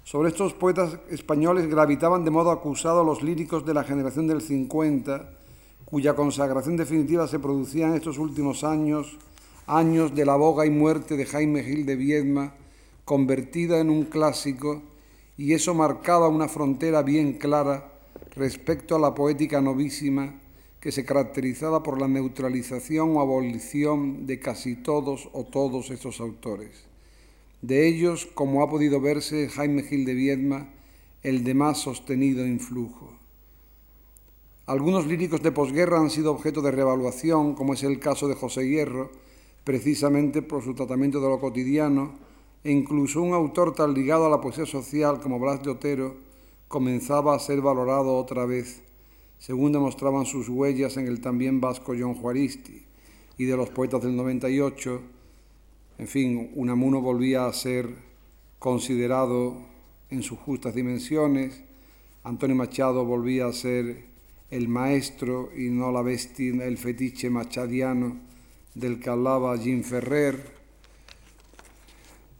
sobre 0.02 0.30
estos 0.30 0.52
poetas 0.52 0.98
españoles 1.10 1.68
gravitaban 1.68 2.24
de 2.24 2.30
modo 2.30 2.50
acusado 2.50 3.04
los 3.04 3.22
líricos 3.22 3.64
de 3.64 3.74
la 3.74 3.84
generación 3.84 4.26
del 4.26 4.40
50, 4.40 5.30
cuya 5.84 6.14
consagración 6.14 6.76
definitiva 6.76 7.28
se 7.28 7.38
producía 7.38 7.86
en 7.86 7.94
estos 7.94 8.18
últimos 8.18 8.64
años, 8.64 9.16
años 9.68 10.12
de 10.12 10.26
la 10.26 10.34
boga 10.34 10.66
y 10.66 10.70
muerte 10.70 11.16
de 11.16 11.26
Jaime 11.26 11.62
Gil 11.62 11.86
de 11.86 11.94
Viedma, 11.94 12.54
convertida 13.04 13.78
en 13.78 13.90
un 13.90 14.04
clásico, 14.04 14.82
y 15.36 15.52
eso 15.52 15.74
marcaba 15.74 16.28
una 16.28 16.48
frontera 16.48 17.02
bien 17.02 17.34
clara 17.34 17.92
respecto 18.34 18.96
a 18.96 18.98
la 18.98 19.14
poética 19.14 19.60
novísima 19.60 20.34
que 20.80 20.92
se 20.92 21.04
caracterizaba 21.04 21.82
por 21.82 22.00
la 22.00 22.08
neutralización 22.08 23.16
o 23.16 23.20
abolición 23.20 24.26
de 24.26 24.38
casi 24.38 24.76
todos 24.76 25.28
o 25.32 25.44
todos 25.44 25.90
estos 25.90 26.20
autores. 26.20 26.70
De 27.62 27.88
ellos, 27.88 28.26
como 28.26 28.62
ha 28.62 28.70
podido 28.70 29.00
verse 29.00 29.48
Jaime 29.48 29.82
Gil 29.82 30.04
de 30.04 30.14
Viedma, 30.14 30.68
el 31.22 31.42
de 31.42 31.54
más 31.54 31.78
sostenido 31.78 32.46
influjo. 32.46 33.10
Algunos 34.66 35.06
líricos 35.06 35.42
de 35.42 35.52
posguerra 35.52 35.98
han 35.98 36.10
sido 36.10 36.30
objeto 36.30 36.62
de 36.62 36.70
revaluación, 36.70 37.54
como 37.54 37.74
es 37.74 37.82
el 37.82 37.98
caso 37.98 38.28
de 38.28 38.34
José 38.34 38.68
Hierro, 38.68 39.10
precisamente 39.64 40.42
por 40.42 40.62
su 40.62 40.74
tratamiento 40.74 41.20
de 41.20 41.28
lo 41.28 41.40
cotidiano, 41.40 42.14
e 42.66 42.72
incluso 42.72 43.22
un 43.22 43.32
autor 43.32 43.76
tan 43.76 43.94
ligado 43.94 44.26
a 44.26 44.28
la 44.28 44.40
poesía 44.40 44.66
social 44.66 45.20
como 45.20 45.38
Blas 45.38 45.62
de 45.62 45.70
Otero 45.70 46.16
comenzaba 46.66 47.32
a 47.32 47.38
ser 47.38 47.60
valorado 47.60 48.16
otra 48.16 48.44
vez, 48.44 48.82
según 49.38 49.70
demostraban 49.70 50.26
sus 50.26 50.48
huellas 50.48 50.96
en 50.96 51.06
el 51.06 51.20
también 51.20 51.60
vasco 51.60 51.94
John 51.96 52.14
Juaristi, 52.14 52.82
y 53.38 53.44
de 53.44 53.56
los 53.56 53.70
poetas 53.70 54.02
del 54.02 54.16
98, 54.16 55.00
en 55.98 56.08
fin, 56.08 56.50
Unamuno 56.56 57.00
volvía 57.00 57.46
a 57.46 57.52
ser 57.52 57.88
considerado 58.58 59.58
en 60.10 60.24
sus 60.24 60.40
justas 60.40 60.74
dimensiones, 60.74 61.62
Antonio 62.24 62.56
Machado 62.56 63.04
volvía 63.04 63.46
a 63.46 63.52
ser 63.52 64.06
el 64.50 64.66
maestro 64.66 65.50
y 65.56 65.70
no 65.70 65.92
la 65.92 66.02
bestia, 66.02 66.64
el 66.64 66.78
fetiche 66.78 67.30
machadiano 67.30 68.16
del 68.74 68.98
que 68.98 69.08
hablaba 69.08 69.56
Jim 69.56 69.84
Ferrer. 69.84 70.55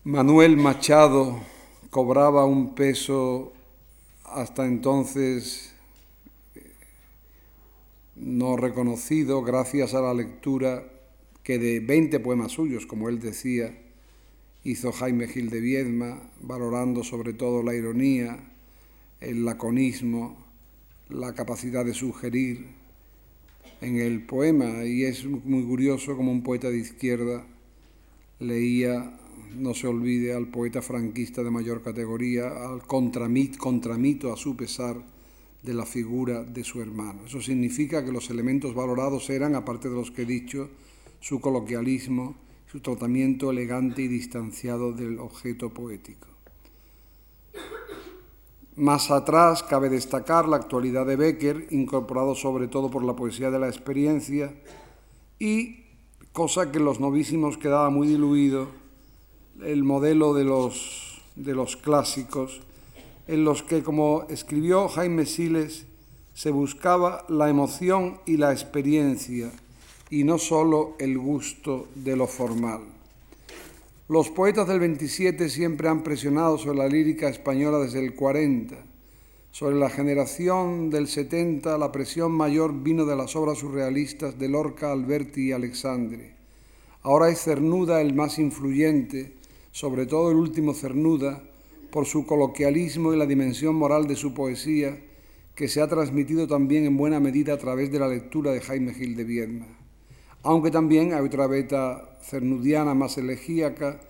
Manuel 0.07 0.57
Machado 0.57 1.43
cobraba 1.91 2.45
un 2.45 2.77
peso 2.77 3.53
hasta 4.23 4.65
entonces 4.65 5.75
no 8.15 8.57
reconocido 8.57 9.43
gracias 9.43 9.95
a 9.95 10.03
la 10.03 10.15
lectura 10.15 10.85
que 11.43 11.59
de 11.59 11.81
20 11.81 12.21
poemas 12.21 12.53
suyos, 12.53 12.87
como 12.87 13.09
él 13.09 13.19
decía, 13.19 13.77
hizo 14.63 14.93
Jaime 14.93 15.27
Gil 15.27 15.51
de 15.51 15.59
Viedma, 15.59 16.23
valorando 16.41 17.03
sobre 17.03 17.33
todo 17.33 17.65
la 17.65 17.75
ironía, 17.75 18.39
el 19.21 19.45
laconismo, 19.45 20.37
la 21.09 21.35
capacidad 21.35 21.85
de 21.85 21.95
sugerir 21.95 22.69
en 23.81 23.99
el 23.99 24.25
poema. 24.25 24.85
Y 24.85 25.03
es 25.03 25.25
muy 25.25 25.65
curioso 25.65 26.17
como 26.17 26.31
un 26.31 26.45
poeta 26.45 26.71
de 26.71 26.79
izquierda 26.79 27.45
leía, 28.39 29.19
no 29.57 29.75
se 29.75 29.87
olvide, 29.87 30.35
al 30.35 30.49
poeta 30.49 30.83
franquista 30.83 31.43
de 31.43 31.51
mayor 31.51 31.83
categoría, 31.83 32.49
al 32.49 32.83
contramito, 32.83 33.59
contramito 33.59 34.33
a 34.33 34.37
su 34.37 34.57
pesar 34.57 34.97
de 35.63 35.75
la 35.75 35.85
figura 35.85 36.45
de 36.45 36.63
su 36.63 36.81
hermano. 36.81 37.23
Eso 37.27 37.41
significa 37.41 38.05
que 38.05 38.13
los 38.13 38.31
elementos 38.31 38.75
valorados 38.75 39.29
eran, 39.31 39.55
aparte 39.55 39.89
de 39.89 39.97
los 39.97 40.11
que 40.11 40.23
he 40.23 40.27
dicho, 40.27 40.69
su 41.21 41.41
coloquialismo, 41.41 42.37
su 42.71 42.81
tratamiento 42.81 43.51
elegante 43.51 44.03
y 44.03 44.09
distanciado 44.09 44.93
del 44.93 45.19
objeto 45.19 45.71
poético. 45.71 46.29
Más 48.77 49.11
atrás 49.11 49.63
cabe 49.63 49.89
destacar 49.89 50.47
la 50.47 50.57
actualidad 50.57 51.07
de 51.07 51.17
Becker, 51.17 51.69
incorporado 51.71 52.35
sobre 52.35 52.69
todo 52.69 52.91
por 52.91 53.03
la 53.03 53.17
poesía 53.17 53.51
de 53.51 53.59
la 53.59 53.69
experiencia, 53.69 54.55
y, 55.39 55.85
cosa 56.33 56.71
que 56.71 56.79
en 56.79 56.85
los 56.85 57.01
novísimos 57.01 57.57
quedaba 57.57 57.89
muy 57.89 58.07
diluido, 58.07 58.69
el 59.65 59.85
modelo 59.85 60.35
de 60.35 60.45
los, 60.45 61.23
de 61.37 61.55
los 61.55 61.77
clásicos, 61.77 62.61
en 63.27 63.45
los 63.45 63.63
que, 63.63 63.83
como 63.83 64.27
escribió 64.29 64.89
Jaime 64.89 65.27
Siles, 65.27 65.87
se 66.35 66.51
buscaba 66.51 67.25
la 67.29 67.49
emoción 67.49 68.19
y 68.27 68.37
la 68.37 68.53
experiencia, 68.53 69.51
y 70.11 70.25
no 70.25 70.39
solo 70.39 70.95
el 70.99 71.19
gusto 71.19 71.89
de 71.95 72.17
lo 72.17 72.27
formal. 72.27 72.83
Los 74.09 74.31
poetas 74.31 74.69
del 74.69 74.79
27 74.79 75.49
siempre 75.49 75.89
han 75.89 76.05
presionado 76.05 76.59
sobre 76.59 76.79
la 76.79 76.89
lírica 76.89 77.29
española 77.29 77.79
desde 77.79 78.05
el 78.05 78.15
40. 78.15 78.77
Sobre 79.51 79.75
la 79.75 79.91
generación 79.91 80.91
del 80.91 81.09
70 81.09 81.77
la 81.77 81.91
presión 81.91 82.31
mayor 82.31 82.83
vino 82.83 83.05
de 83.05 83.17
las 83.17 83.35
obras 83.35 83.59
surrealistas 83.59 84.39
de 84.39 84.49
Lorca, 84.49 84.93
Alberti 84.93 85.49
y 85.49 85.53
Alexandre. 85.53 86.35
Ahora 87.03 87.31
es 87.31 87.41
Cernuda 87.41 88.01
el 88.01 88.15
más 88.15 88.39
influyente, 88.39 89.33
sobre 89.77 90.07
todo 90.07 90.31
el 90.31 90.39
último 90.39 90.73
Cernuda, 90.73 91.43
por 91.91 92.07
su 92.07 92.25
coloquialismo 92.25 93.13
y 93.13 93.19
la 93.19 93.27
dimensión 93.27 93.75
moral 93.75 94.07
de 94.07 94.17
su 94.17 94.33
poesía, 94.33 94.99
que 95.55 95.69
se 95.69 95.83
ha 95.83 95.89
transmitido 95.89 96.47
también 96.47 96.85
en 96.87 96.97
buena 96.97 97.21
medida 97.21 97.53
a 97.53 97.59
través 97.59 97.93
de 97.93 97.99
la 97.99 98.09
lectura 98.09 98.53
de 98.53 98.61
Jaime 98.61 98.95
Gil 98.95 99.17
de 99.17 99.25
Viedma 99.25 99.67
aunque 100.47 100.71
también 100.71 101.13
hay 101.13 101.25
otra 101.25 101.49
beta 101.49 102.19
cernudiana 102.23 102.95
más 102.95 103.19
elegíaca, 103.19 104.01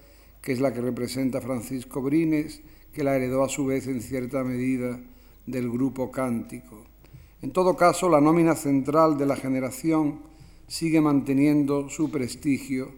que 0.43 0.53
es 0.53 0.61
la 0.61 0.71
que 0.71 0.83
representa 0.83 1.41
Francisco 1.41 2.03
Brines, 2.03 2.61
que 2.93 3.03
la 3.03 3.17
heredó 3.17 3.43
a 3.43 3.49
su 3.49 3.65
vez 3.65 3.87
en 3.87 4.03
cierta 4.03 4.45
medida 4.45 5.01
del 5.47 5.71
grupo 5.71 6.11
cántico. 6.11 6.85
En 7.41 7.53
todo 7.53 7.75
caso, 7.75 8.11
la 8.11 8.21
nómina 8.21 8.55
central 8.55 9.17
de 9.17 9.25
la 9.25 9.37
generación 9.37 10.21
sigue 10.67 11.01
manteniendo 11.01 11.89
su 11.89 12.11
prestigio, 12.11 12.91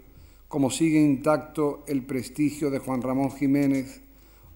como 0.48 0.70
sigue 0.70 0.98
intacto 0.98 1.84
el 1.86 2.02
prestigio 2.02 2.70
de 2.70 2.78
Juan 2.78 3.02
Ramón 3.02 3.30
Jiménez, 3.32 4.00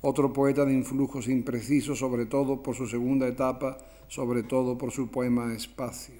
otro 0.00 0.32
poeta 0.32 0.64
de 0.64 0.72
influjos 0.72 1.28
imprecisos, 1.28 1.98
sobre 1.98 2.26
todo 2.26 2.62
por 2.62 2.74
su 2.74 2.88
segunda 2.88 3.28
etapa, 3.28 3.76
sobre 4.08 4.42
todo 4.42 4.76
por 4.76 4.90
su 4.90 5.08
poema 5.08 5.52
Espacio. 5.54 6.14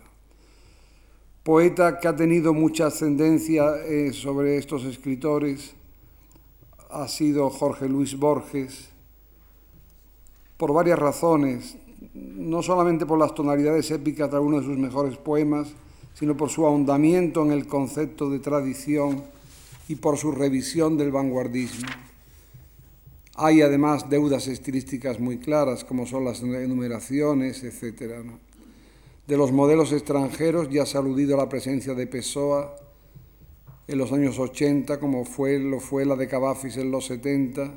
Poeta 1.43 1.99
que 1.99 2.07
ha 2.07 2.15
tenido 2.15 2.55
mucha 2.55 2.87
ascendencia 2.87 3.77
eh, 3.85 4.13
sobre 4.13 4.59
estos 4.59 4.85
escritores 4.85 5.75
ha 6.91 7.09
sido 7.09 7.49
Jorge 7.51 7.89
Luis 7.89 8.17
Borges, 8.19 8.91
por 10.59 10.73
varias 10.73 10.99
razones, 10.99 11.77
no 12.15 12.63
solamente 12.63 13.07
por 13.07 13.19
las 13.19 13.35
tonalidades 13.35 13.91
épicas 13.91 14.31
de 14.31 14.37
algunos 14.37 14.61
de 14.61 14.69
sus 14.69 14.79
mejores 14.79 15.17
poemas, 15.17 15.73
sino 16.15 16.37
por 16.37 16.51
su 16.51 16.67
ahondamiento 16.67 17.43
en 17.43 17.53
el 17.53 17.67
concepto 17.67 18.31
de 18.31 18.39
tradición 18.39 19.25
y 19.89 19.97
por 19.97 20.17
su 20.17 20.33
revisión 20.33 20.97
del 20.97 21.13
vanguardismo. 21.13 21.89
Hay 23.35 23.63
además 23.63 24.11
deudas 24.11 24.47
estilísticas 24.47 25.19
muy 25.19 25.39
claras, 25.39 25.85
como 25.85 26.07
son 26.07 26.25
las 26.25 26.43
enumeraciones, 26.43 27.65
etc. 27.65 28.25
De 29.27 29.37
los 29.37 29.53
modelos 29.53 29.93
extranjeros 29.93 30.69
ya 30.71 30.85
se 30.85 30.97
ha 30.97 31.01
aludido 31.01 31.35
a 31.35 31.39
la 31.39 31.49
presencia 31.49 31.95
de 31.95 32.07
Pessoa 32.07 32.77
en 33.89 33.99
los 33.99 34.13
años 34.13 34.39
80, 34.39 35.01
como 35.01 35.25
fue, 35.25 35.59
lo 35.59 35.81
fue 35.81 36.05
la 36.05 36.17
de 36.17 36.29
Cavafis 36.29 36.77
en 36.77 36.91
los 36.91 37.07
70. 37.07 37.73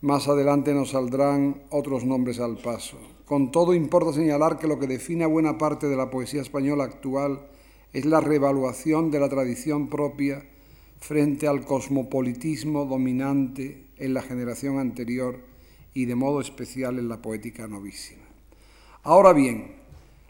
Más 0.00 0.28
adelante 0.28 0.74
nos 0.74 0.90
saldrán 0.90 1.62
otros 1.70 2.04
nombres 2.04 2.40
al 2.40 2.58
paso. 2.58 2.98
Con 3.24 3.50
todo, 3.50 3.74
importa 3.74 4.12
señalar 4.12 4.58
que 4.58 4.68
lo 4.68 4.78
que 4.78 4.86
define 4.86 5.24
a 5.24 5.28
buena 5.28 5.58
parte 5.58 5.88
de 5.88 5.96
la 5.96 6.10
poesía 6.10 6.42
española 6.42 6.84
actual 6.84 7.46
es 7.92 8.04
la 8.04 8.20
revaluación 8.20 9.10
de 9.10 9.20
la 9.20 9.28
tradición 9.28 9.88
propia 9.88 10.44
frente 11.00 11.46
al 11.46 11.64
cosmopolitismo 11.64 12.84
dominante 12.84 13.86
en 13.96 14.14
la 14.14 14.22
generación 14.22 14.78
anterior 14.78 15.40
y 15.94 16.04
de 16.04 16.14
modo 16.14 16.40
especial 16.40 16.98
en 16.98 17.08
la 17.08 17.22
poética 17.22 17.66
novísima. 17.66 18.22
Ahora 19.02 19.32
bien, 19.32 19.76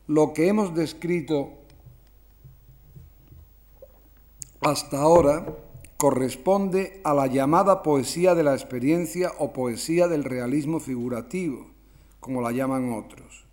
lo 0.07 0.33
que 0.33 0.49
hemos 0.49 0.75
descrito 0.75 1.51
hasta 4.61 5.01
ahora 5.01 5.47
corresponde 5.97 7.01
a 7.05 7.13
la 7.13 7.27
llamada 7.27 7.83
poesía 7.83 8.35
de 8.35 8.45
la 8.45 8.55
experiencia 8.55 9.33
o 9.39 9.53
poesía 9.53 10.07
del 10.07 10.25
realismo 10.25 10.81
figurativo, 10.81 11.67
como 12.21 12.41
la 12.41 12.53
llaman 12.53 12.93
otros. 12.93 13.45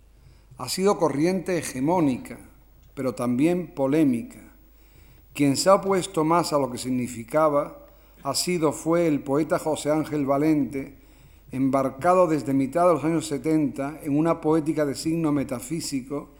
Ha 0.58 0.68
sido 0.68 0.96
corriente 0.96 1.58
hegemónica, 1.58 2.38
pero 2.94 3.14
también 3.14 3.74
polémica. 3.74 4.45
Quien 5.36 5.58
se 5.58 5.68
ha 5.68 5.74
opuesto 5.74 6.24
más 6.24 6.54
a 6.54 6.58
lo 6.58 6.70
que 6.70 6.78
significaba 6.78 7.84
ha 8.22 8.34
sido, 8.34 8.72
fue 8.72 9.06
el 9.06 9.20
poeta 9.20 9.58
José 9.58 9.90
Ángel 9.90 10.24
Valente, 10.24 10.94
embarcado 11.52 12.26
desde 12.26 12.54
mitad 12.54 12.88
de 12.88 12.94
los 12.94 13.04
años 13.04 13.26
70 13.26 14.00
en 14.02 14.16
una 14.16 14.40
poética 14.40 14.86
de 14.86 14.94
signo 14.94 15.32
metafísico 15.32 16.30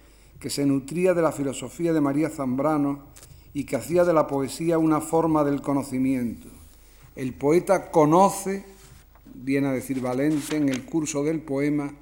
que 0.40 0.48
se 0.48 0.64
nutría 0.64 1.12
de 1.12 1.20
la 1.20 1.30
filosofía 1.30 1.92
de 1.92 2.00
María 2.00 2.30
Zambrano 2.30 3.02
y 3.52 3.64
que 3.64 3.76
hacía 3.76 4.02
de 4.06 4.14
la 4.14 4.26
poesía 4.26 4.78
una 4.78 5.02
forma 5.02 5.44
del 5.44 5.60
conocimiento. 5.60 6.48
El 7.16 7.34
poeta 7.34 7.90
conoce, 7.90 8.64
viene 9.34 9.66
a 9.66 9.72
decir 9.72 10.00
Valente, 10.00 10.56
en 10.56 10.70
el 10.70 10.86
curso 10.86 11.22
del 11.22 11.42
poema, 11.42 11.92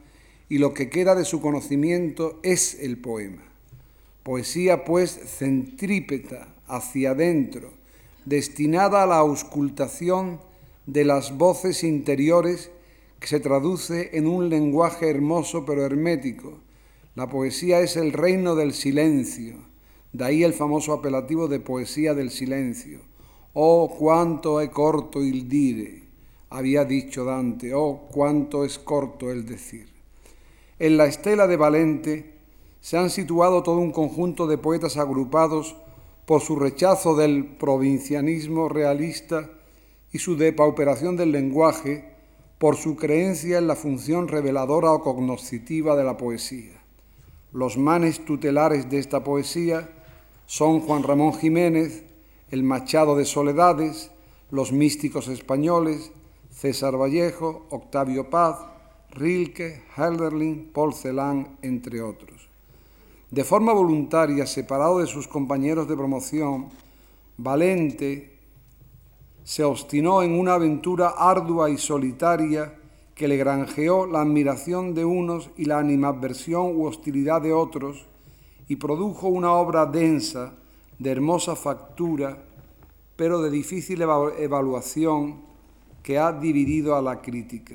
y 0.49 0.59
lo 0.59 0.73
que 0.73 0.91
queda 0.91 1.17
de 1.17 1.25
su 1.25 1.41
conocimiento 1.41 2.39
es 2.45 2.79
el 2.79 2.99
poema. 2.99 3.43
Poesía, 4.23 4.85
pues, 4.85 5.11
centrípeta, 5.11 6.54
hacia 6.67 7.11
adentro, 7.11 7.71
destinada 8.25 9.03
a 9.03 9.07
la 9.07 9.19
auscultación 9.19 10.41
de 10.87 11.05
las 11.05 11.37
voces 11.37 11.85
interiores 11.85 12.71
que 13.21 13.27
se 13.27 13.41
traduce 13.41 14.17
en 14.17 14.27
un 14.27 14.49
lenguaje 14.49 15.09
hermoso 15.09 15.65
pero 15.65 15.85
hermético. 15.85 16.59
La 17.15 17.29
poesía 17.29 17.81
es 17.81 17.97
el 17.97 18.13
reino 18.13 18.55
del 18.55 18.73
silencio, 18.73 19.57
de 20.13 20.25
ahí 20.25 20.45
el 20.45 20.53
famoso 20.53 20.93
apelativo 20.93 21.49
de 21.49 21.61
poesía 21.61 22.15
del 22.15 22.31
silencio. 22.31 23.01
Oh, 23.53 23.95
cuánto 23.97 24.61
es 24.61 24.71
corto 24.71 25.21
el 25.21 25.49
dire, 25.49 26.03
había 26.51 26.85
dicho 26.85 27.25
Dante, 27.25 27.73
oh, 27.73 28.09
cuánto 28.11 28.65
es 28.65 28.79
corto 28.79 29.31
el 29.31 29.47
decir. 29.47 29.89
En 30.79 30.97
la 30.97 31.07
estela 31.07 31.47
de 31.47 31.57
Valente, 31.57 32.35
se 32.81 32.99
han 32.99 33.09
situado 33.09 33.63
todo 33.63 33.79
un 33.79 33.93
conjunto 33.93 34.47
de 34.47 34.59
poetas 34.59 34.97
agrupados 34.97 35.77
por 36.27 36.41
su 36.41 36.57
rechazo 36.57 37.17
del 37.17 37.45
provincianismo 37.45 38.69
realista 38.69 39.51
y 40.13 40.19
su 40.19 40.37
depauperación 40.37 41.17
del 41.17 41.33
lenguaje, 41.33 42.13
por 42.59 42.77
su 42.77 42.97
creencia 42.97 43.59
en 43.59 43.67
la 43.67 43.77
función 43.77 44.29
reveladora 44.29 44.93
o 44.93 45.03
cognoscitiva 45.03 45.97
de 45.97 46.05
la 46.05 46.17
poesía. 46.17 46.81
Los 47.53 47.77
manes 47.77 48.25
tutelares 48.25 48.89
de 48.89 48.99
esta 48.99 49.23
poesía 49.23 49.91
son 50.47 50.81
Juan 50.81 51.03
Ramón 51.03 51.35
Jiménez, 51.35 52.05
el 52.51 52.63
Machado 52.63 53.17
de 53.17 53.25
Soledades, 53.25 54.11
los 54.51 54.73
místicos 54.73 55.29
españoles, 55.29 56.13
César 56.51 56.97
Vallejo, 56.97 57.67
Octavio 57.71 58.31
Paz, 58.31 58.59
Rilke, 59.11 59.83
Helderlin, 59.97 60.71
Paul 60.73 60.95
entre 61.63 62.03
otros. 62.03 62.34
De 63.35 63.43
forma 63.43 63.73
voluntaria, 63.73 64.47
separado 64.47 65.01
de 65.01 65.09
sus 65.09 65.27
compañeros 65.27 65.89
de 65.89 65.97
promoción, 65.97 66.69
Valente 67.37 68.39
se 69.43 69.65
obstinó 69.65 70.23
en 70.23 70.39
una 70.39 70.55
aventura 70.55 71.09
ardua 71.09 71.69
y 71.69 71.77
solitaria 71.77 72.79
que 73.17 73.27
le 73.27 73.37
granjeó 73.37 74.07
la 74.07 74.21
admiración 74.21 74.95
de 74.95 75.05
unos 75.05 75.51
y 75.57 75.65
la 75.65 75.81
animadversión 75.81 76.77
u 76.77 76.87
hostilidad 76.87 77.43
de 77.43 77.53
otros, 77.53 78.07
y 78.69 78.77
produjo 78.77 79.27
una 79.27 79.53
obra 79.55 79.85
densa, 79.87 80.53
de 81.01 81.11
hermosa 81.11 81.57
factura, 81.57 82.39
pero 83.17 83.43
de 83.43 83.51
difícil 83.51 84.01
evaluación 84.39 85.41
que 86.05 86.21
ha 86.21 86.31
dividido 86.31 86.95
a 86.95 87.03
la 87.03 87.21
crítica. 87.21 87.75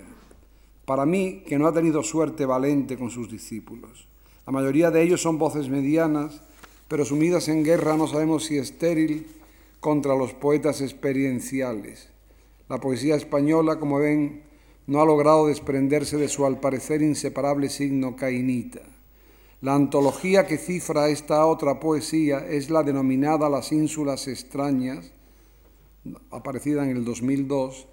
Para 0.85 1.05
mí, 1.05 1.43
que 1.45 1.59
no 1.59 1.67
ha 1.67 1.73
tenido 1.73 2.01
suerte 2.01 2.45
Valente 2.45 2.97
con 2.97 3.09
sus 3.09 3.29
discípulos. 3.29 4.08
La 4.49 4.53
mayoría 4.53 4.89
de 4.89 5.03
ellos 5.03 5.21
son 5.21 5.37
voces 5.37 5.69
medianas, 5.69 6.41
pero 6.87 7.05
sumidas 7.05 7.49
en 7.49 7.63
guerra 7.63 7.95
no 7.97 8.07
sabemos 8.07 8.45
si 8.45 8.57
estéril 8.57 9.27
contra 9.79 10.15
los 10.15 10.33
poetas 10.33 10.81
experienciales. 10.81 12.09
La 12.67 12.79
poesía 12.79 13.15
española, 13.15 13.77
como 13.77 13.99
ven, 13.99 14.41
no 14.87 15.01
ha 15.01 15.05
logrado 15.05 15.45
desprenderse 15.45 16.17
de 16.17 16.27
su 16.27 16.47
al 16.47 16.59
parecer 16.59 17.03
inseparable 17.03 17.69
signo 17.69 18.15
cainita. 18.15 18.81
La 19.61 19.75
antología 19.75 20.47
que 20.47 20.57
cifra 20.57 21.09
esta 21.09 21.45
otra 21.45 21.79
poesía 21.79 22.39
es 22.39 22.71
la 22.71 22.81
denominada 22.81 23.49
Las 23.49 23.71
Ínsulas 23.71 24.27
Extrañas, 24.27 25.11
aparecida 26.31 26.83
en 26.83 26.97
el 26.97 27.05
2002, 27.05 27.85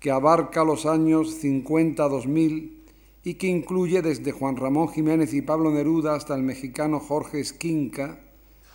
que 0.00 0.10
abarca 0.10 0.64
los 0.64 0.86
años 0.86 1.40
50-2000 1.40 2.83
y 3.24 3.34
que 3.34 3.46
incluye 3.46 4.02
desde 4.02 4.32
Juan 4.32 4.56
Ramón 4.56 4.88
Jiménez 4.88 5.32
y 5.32 5.40
Pablo 5.40 5.70
Neruda 5.70 6.14
hasta 6.14 6.34
el 6.34 6.42
mexicano 6.42 7.00
Jorge 7.00 7.40
Esquinca, 7.40 8.20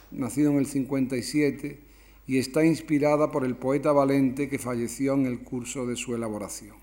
nacido 0.09 0.51
en 0.51 0.57
el 0.57 0.65
57, 0.65 1.79
y 2.25 2.39
está 2.39 2.65
inspirada 2.65 3.31
por 3.31 3.45
el 3.45 3.55
poeta 3.55 3.91
Valente 3.91 4.49
que 4.49 4.57
falleció 4.57 5.13
en 5.13 5.27
el 5.27 5.41
curso 5.41 5.85
de 5.85 5.95
su 5.95 6.15
elaboración. 6.15 6.75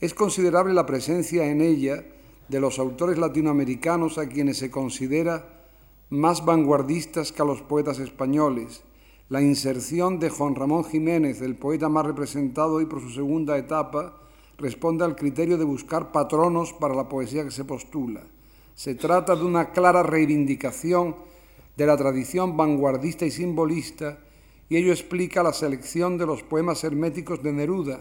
Es 0.00 0.14
considerable 0.14 0.74
la 0.74 0.84
presencia 0.84 1.46
en 1.46 1.60
ella 1.60 2.04
de 2.48 2.60
los 2.60 2.80
autores 2.80 3.18
latinoamericanos 3.18 4.18
a 4.18 4.28
quienes 4.28 4.58
se 4.58 4.70
considera 4.70 5.64
más 6.10 6.44
vanguardistas 6.44 7.32
que 7.32 7.42
a 7.42 7.44
los 7.44 7.62
poetas 7.62 8.00
españoles, 8.00 8.82
la 9.28 9.40
inserción 9.40 10.18
de 10.18 10.28
Juan 10.28 10.54
Ramón 10.54 10.84
Jiménez, 10.84 11.40
el 11.40 11.54
poeta 11.54 11.88
más 11.88 12.04
representado 12.04 12.74
hoy 12.74 12.86
por 12.86 13.00
su 13.00 13.10
segunda 13.10 13.56
etapa, 13.56 14.20
responde 14.58 15.04
al 15.04 15.16
criterio 15.16 15.58
de 15.58 15.64
buscar 15.64 16.12
patronos 16.12 16.72
para 16.72 16.94
la 16.94 17.08
poesía 17.08 17.44
que 17.44 17.50
se 17.50 17.64
postula. 17.64 18.22
Se 18.74 18.94
trata 18.94 19.36
de 19.36 19.44
una 19.44 19.72
clara 19.72 20.02
reivindicación 20.02 21.16
de 21.76 21.86
la 21.86 21.96
tradición 21.96 22.56
vanguardista 22.56 23.26
y 23.26 23.30
simbolista 23.30 24.18
y 24.68 24.76
ello 24.76 24.92
explica 24.92 25.42
la 25.42 25.52
selección 25.52 26.18
de 26.18 26.26
los 26.26 26.42
poemas 26.42 26.84
herméticos 26.84 27.42
de 27.42 27.52
Neruda, 27.52 28.00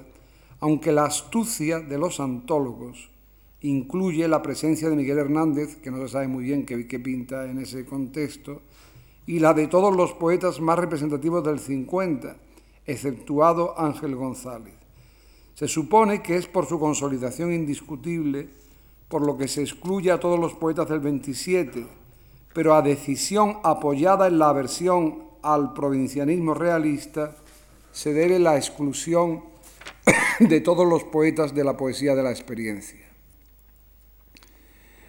aunque 0.59 0.91
la 0.91 1.05
astucia 1.05 1.79
de 1.79 1.97
los 1.97 2.19
antólogos 2.19 3.09
incluye 3.61 4.27
la 4.27 4.41
presencia 4.41 4.89
de 4.89 4.95
Miguel 4.95 5.17
Hernández, 5.17 5.77
que 5.77 5.89
no 5.89 5.97
se 5.97 6.09
sabe 6.09 6.27
muy 6.27 6.43
bien 6.43 6.65
qué, 6.65 6.87
qué 6.87 6.99
pinta 6.99 7.49
en 7.49 7.59
ese 7.59 7.85
contexto, 7.85 8.61
y 9.25 9.39
la 9.39 9.53
de 9.53 9.67
todos 9.67 9.95
los 9.95 10.13
poetas 10.13 10.59
más 10.59 10.77
representativos 10.77 11.43
del 11.43 11.59
50, 11.59 12.35
exceptuado 12.85 13.79
Ángel 13.79 14.15
González. 14.15 14.83
Se 15.63 15.69
supone 15.69 16.21
que 16.21 16.36
es 16.36 16.45
por 16.45 16.65
su 16.65 16.78
consolidación 16.78 17.54
indiscutible, 17.54 18.49
por 19.08 19.26
lo 19.26 19.38
que 19.38 19.47
se 19.47 19.62
excluye 19.62 20.12
a 20.12 20.19
todos 20.19 20.38
los 20.38 20.56
poetas 20.56 20.89
del 20.89 20.99
27, 20.99 21.88
pero 22.54 22.76
a 22.76 22.82
decisión 22.82 23.60
apoyada 23.63 24.28
en 24.28 24.39
la 24.39 24.49
aversión 24.49 25.23
al 25.41 25.71
provincianismo 25.71 26.54
realista, 26.54 27.38
se 27.93 28.12
debe 28.12 28.39
la 28.39 28.58
exclusión 28.58 29.45
de 30.41 30.60
todos 30.60 30.86
los 30.86 31.06
poetas 31.06 31.56
de 31.56 31.63
la 31.63 31.78
poesía 31.78 32.13
de 32.13 32.23
la 32.23 32.32
experiencia. 32.32 33.08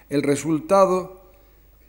El 0.09 0.23
resultado 0.23 1.21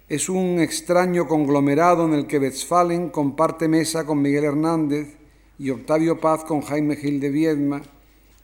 es 0.09 0.27
un 0.27 0.59
extraño 0.59 1.27
conglomerado 1.27 2.07
en 2.07 2.15
el 2.15 2.25
que 2.25 2.39
Westphalen 2.39 3.11
comparte 3.11 3.67
mesa 3.67 4.07
con 4.07 4.23
Miguel 4.23 4.45
Hernández 4.45 5.17
y 5.59 5.69
Octavio 5.69 6.19
Paz 6.19 6.43
con 6.45 6.61
Jaime 6.61 6.95
Gil 6.95 7.19
de 7.19 7.29
Viedma, 7.29 7.83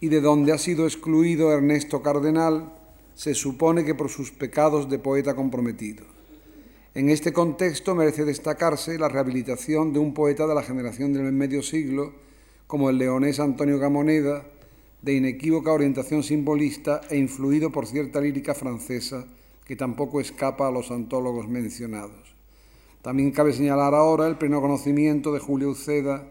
y 0.02 0.10
de 0.10 0.20
donde 0.20 0.52
ha 0.52 0.58
sido 0.58 0.86
excluido 0.86 1.54
Ernesto 1.54 2.02
Cardenal, 2.02 2.74
se 3.14 3.36
supone 3.36 3.86
que 3.86 3.96
por 3.96 4.10
sus 4.10 4.32
pecados 4.32 4.90
de 4.90 4.98
poeta 4.98 5.36
comprometido. 5.36 6.04
En 6.96 7.10
este 7.10 7.32
contexto 7.32 7.96
merece 7.96 8.26
destacarse 8.26 8.98
la 8.98 9.08
rehabilitación 9.08 9.94
de 9.94 10.00
un 10.00 10.14
poeta 10.14 10.48
de 10.48 10.56
la 10.56 10.64
generación 10.64 11.14
del 11.14 11.32
medio 11.32 11.62
siglo, 11.62 12.14
como 12.66 12.90
el 12.90 12.98
leonés 12.98 13.40
Antonio 13.40 13.78
Gamoneda, 13.78 14.44
de 15.04 15.14
inequívoca 15.14 15.72
orientación 15.72 16.24
simbolista 16.24 17.02
e 17.10 17.18
influido 17.18 17.72
por 17.72 17.86
cierta 17.86 18.20
lírica 18.20 18.56
francesa 18.56 19.26
que 19.66 19.76
tampoco 19.76 20.20
escapa 20.20 20.68
a 20.68 20.72
los 20.72 20.90
antólogos 20.92 21.48
mencionados. 21.48 22.36
También 23.04 23.32
cabe 23.32 23.54
señalar 23.54 23.94
ahora 23.94 24.28
el 24.28 24.38
pleno 24.38 24.62
conocimiento 24.62 25.32
de 25.32 25.40
Julio 25.40 25.70
Uceda, 25.70 26.28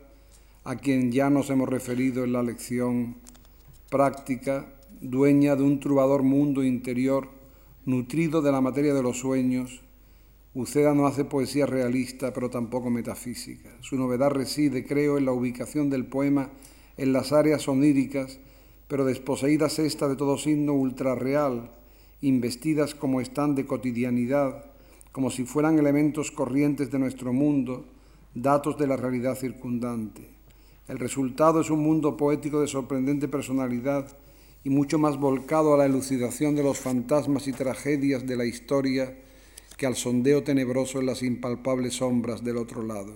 a 0.64 0.76
quien 0.76 1.10
ya 1.10 1.30
nos 1.30 1.50
hemos 1.50 1.68
referido 1.68 2.24
en 2.24 2.32
la 2.32 2.42
lección 2.42 3.16
práctica, 3.90 4.72
dueña 5.00 5.56
de 5.56 5.62
un 5.62 5.80
trubador 5.80 6.22
mundo 6.22 6.64
interior, 6.64 7.28
nutrido 7.84 8.40
de 8.40 8.52
la 8.52 8.62
materia 8.62 8.94
de 8.94 9.02
los 9.02 9.18
sueños. 9.18 9.82
Uceda 10.54 10.94
no 10.94 11.06
hace 11.06 11.24
poesía 11.24 11.66
realista, 11.66 12.32
pero 12.32 12.48
tampoco 12.48 12.88
metafísica. 12.88 13.70
Su 13.80 13.96
novedad 13.96 14.30
reside, 14.30 14.86
creo, 14.86 15.18
en 15.18 15.26
la 15.26 15.32
ubicación 15.32 15.90
del 15.90 16.06
poema 16.06 16.50
en 16.96 17.12
las 17.12 17.32
áreas 17.32 17.68
oníricas 17.68 18.40
pero 18.90 19.04
desposeídas 19.04 19.78
esta 19.78 20.08
de 20.08 20.16
todo 20.16 20.36
signo 20.36 20.72
ultrarreal, 20.72 21.70
investidas 22.22 22.96
como 22.96 23.20
están 23.20 23.54
de 23.54 23.64
cotidianidad, 23.64 24.64
como 25.12 25.30
si 25.30 25.44
fueran 25.44 25.78
elementos 25.78 26.32
corrientes 26.32 26.90
de 26.90 26.98
nuestro 26.98 27.32
mundo, 27.32 27.84
datos 28.34 28.76
de 28.78 28.88
la 28.88 28.96
realidad 28.96 29.36
circundante. 29.36 30.29
El 30.90 30.98
resultado 30.98 31.60
es 31.60 31.70
un 31.70 31.84
mundo 31.84 32.16
poético 32.16 32.60
de 32.60 32.66
sorprendente 32.66 33.28
personalidad 33.28 34.08
y 34.64 34.70
mucho 34.70 34.98
más 34.98 35.20
volcado 35.20 35.72
a 35.72 35.76
la 35.76 35.86
elucidación 35.86 36.56
de 36.56 36.64
los 36.64 36.80
fantasmas 36.80 37.46
y 37.46 37.52
tragedias 37.52 38.26
de 38.26 38.36
la 38.36 38.44
historia 38.44 39.16
que 39.76 39.86
al 39.86 39.94
sondeo 39.94 40.42
tenebroso 40.42 40.98
en 40.98 41.06
las 41.06 41.22
impalpables 41.22 41.94
sombras 41.94 42.42
del 42.42 42.56
otro 42.56 42.82
lado. 42.82 43.14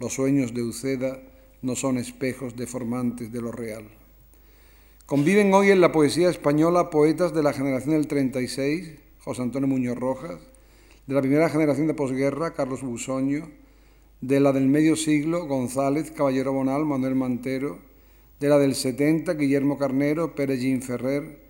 Los 0.00 0.14
sueños 0.14 0.54
de 0.54 0.62
Uceda 0.62 1.20
no 1.60 1.76
son 1.76 1.98
espejos 1.98 2.56
deformantes 2.56 3.30
de 3.30 3.42
lo 3.42 3.52
real. 3.52 3.84
Conviven 5.04 5.52
hoy 5.52 5.72
en 5.72 5.82
la 5.82 5.92
poesía 5.92 6.30
española 6.30 6.88
poetas 6.88 7.34
de 7.34 7.42
la 7.42 7.52
generación 7.52 7.96
del 7.96 8.06
36, 8.06 8.92
José 9.18 9.42
Antonio 9.42 9.68
Muñoz 9.68 9.98
Rojas, 9.98 10.40
de 11.06 11.14
la 11.14 11.20
primera 11.20 11.50
generación 11.50 11.86
de 11.86 11.92
posguerra, 11.92 12.54
Carlos 12.54 12.80
Busoño, 12.80 13.50
de 14.26 14.40
la 14.40 14.52
del 14.52 14.68
medio 14.68 14.96
siglo, 14.96 15.46
González, 15.46 16.10
Caballero 16.10 16.50
Bonal, 16.50 16.86
Manuel 16.86 17.14
Mantero, 17.14 17.78
de 18.40 18.48
la 18.48 18.58
del 18.58 18.74
70, 18.74 19.34
Guillermo 19.34 19.76
Carnero, 19.76 20.34
Pérez 20.34 20.62
Ferrer, 20.82 21.42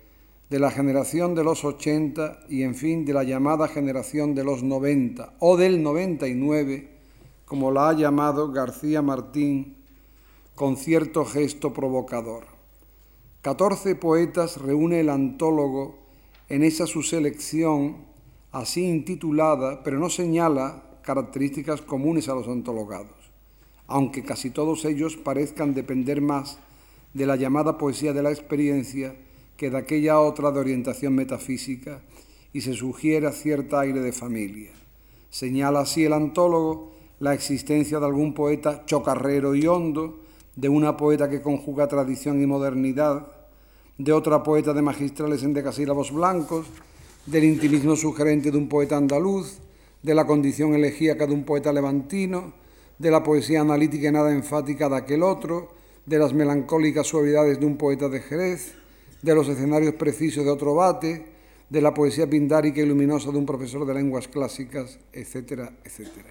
de 0.49 0.59
la 0.59 0.71
generación 0.71 1.35
de 1.35 1.45
los 1.45 1.63
80 1.63 2.41
y, 2.49 2.63
en 2.63 2.75
fin, 2.75 3.05
de 3.05 3.13
la 3.13 3.23
llamada 3.23 3.69
generación 3.69 4.35
de 4.35 4.43
los 4.43 4.61
90 4.61 5.35
o 5.39 5.55
del 5.55 5.81
99, 5.81 6.89
como 7.45 7.71
la 7.71 7.89
ha 7.89 7.93
llamado 7.93 8.51
García 8.51 9.01
Martín, 9.01 9.77
con 10.53 10.75
cierto 10.75 11.23
gesto 11.23 11.71
provocador. 11.71 12.43
Catorce 13.41 13.95
poetas 13.95 14.57
reúne 14.57 14.99
el 14.99 15.11
antólogo 15.11 15.99
en 16.49 16.61
esa 16.61 16.87
su 16.87 17.03
selección, 17.03 18.03
así 18.51 18.83
intitulada, 18.83 19.81
pero 19.81 19.97
no 19.97 20.09
señala 20.09 20.84
características 21.05 21.81
comunes 21.81 22.27
a 22.27 22.35
los 22.35 22.47
antologados, 22.47 23.31
aunque 23.87 24.23
casi 24.23 24.49
todos 24.49 24.83
ellos 24.85 25.15
parezcan 25.15 25.73
depender 25.73 26.19
más 26.19 26.57
de 27.13 27.25
la 27.25 27.35
llamada 27.35 27.77
poesía 27.77 28.11
de 28.11 28.23
la 28.23 28.31
experiencia 28.31 29.15
que 29.55 29.69
de 29.69 29.77
aquella 29.77 30.19
otra 30.19 30.51
de 30.51 30.59
orientación 30.59 31.15
metafísica 31.15 32.01
y 32.51 32.61
se 32.61 32.73
sugiera 32.73 33.31
cierta 33.31 33.81
aire 33.81 34.01
de 34.01 34.11
familia. 34.11 34.71
Señala 35.29 35.81
así 35.81 36.03
el 36.03 36.13
antólogo 36.13 36.95
la 37.19 37.33
existencia 37.33 37.99
de 37.99 38.05
algún 38.05 38.33
poeta 38.33 38.83
chocarrero 38.85 39.55
y 39.55 39.67
hondo, 39.67 40.19
de 40.55 40.69
una 40.69 40.97
poeta 40.97 41.29
que 41.29 41.41
conjuga 41.41 41.87
tradición 41.87 42.41
y 42.41 42.45
modernidad, 42.45 43.27
de 43.97 44.11
otra 44.11 44.43
poeta 44.43 44.73
de 44.73 44.81
magistrales 44.81 45.43
en 45.43 45.53
decasílabos 45.53 46.11
blancos, 46.11 46.65
del 47.25 47.43
intimismo 47.43 47.95
sugerente 47.95 48.51
de 48.51 48.57
un 48.57 48.67
poeta 48.67 48.97
andaluz, 48.97 49.59
de 50.05 50.13
la 50.13 50.27
condición 50.27 50.75
elegíaca 50.75 51.25
de 51.25 51.33
un 51.33 51.43
poeta 51.45 51.73
levantino, 51.73 52.53
de 52.99 53.09
la 53.09 53.23
poesía 53.23 53.61
analítica 53.61 54.09
y 54.09 54.11
nada 54.11 54.31
enfática 54.31 54.87
de 54.87 54.97
aquel 54.97 55.23
otro, 55.23 55.73
de 56.05 56.19
las 56.19 56.31
melancólicas 56.31 57.07
suavidades 57.07 57.59
de 57.59 57.65
un 57.65 57.75
poeta 57.75 58.07
de 58.07 58.19
Jerez, 58.19 58.75
de 59.23 59.33
los 59.33 59.47
escenarios 59.47 59.95
precisos 59.95 60.45
de 60.45 60.51
otro 60.51 60.75
bate, 60.75 61.25
de 61.67 61.81
la 61.81 61.91
poesía 61.91 62.29
pindárica 62.29 62.81
y 62.81 62.85
luminosa 62.85 63.31
de 63.31 63.39
un 63.39 63.47
profesor 63.47 63.83
de 63.83 63.95
lenguas 63.95 64.27
clásicas, 64.27 64.99
etcétera, 65.11 65.73
etcétera. 65.83 66.29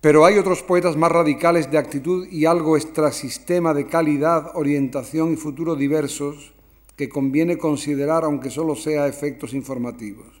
Pero 0.00 0.24
hay 0.24 0.38
otros 0.38 0.62
poetas 0.62 0.96
más 0.96 1.12
radicales 1.12 1.70
de 1.70 1.76
actitud 1.76 2.26
y 2.28 2.46
algo 2.46 2.78
extrasistema 2.78 3.74
de 3.74 3.86
calidad, 3.86 4.52
orientación 4.54 5.34
y 5.34 5.36
futuro 5.36 5.76
diversos 5.76 6.54
que 6.96 7.10
conviene 7.10 7.58
considerar 7.58 8.24
aunque 8.24 8.48
solo 8.48 8.74
sea 8.74 9.06
efectos 9.06 9.52
informativos. 9.52 10.40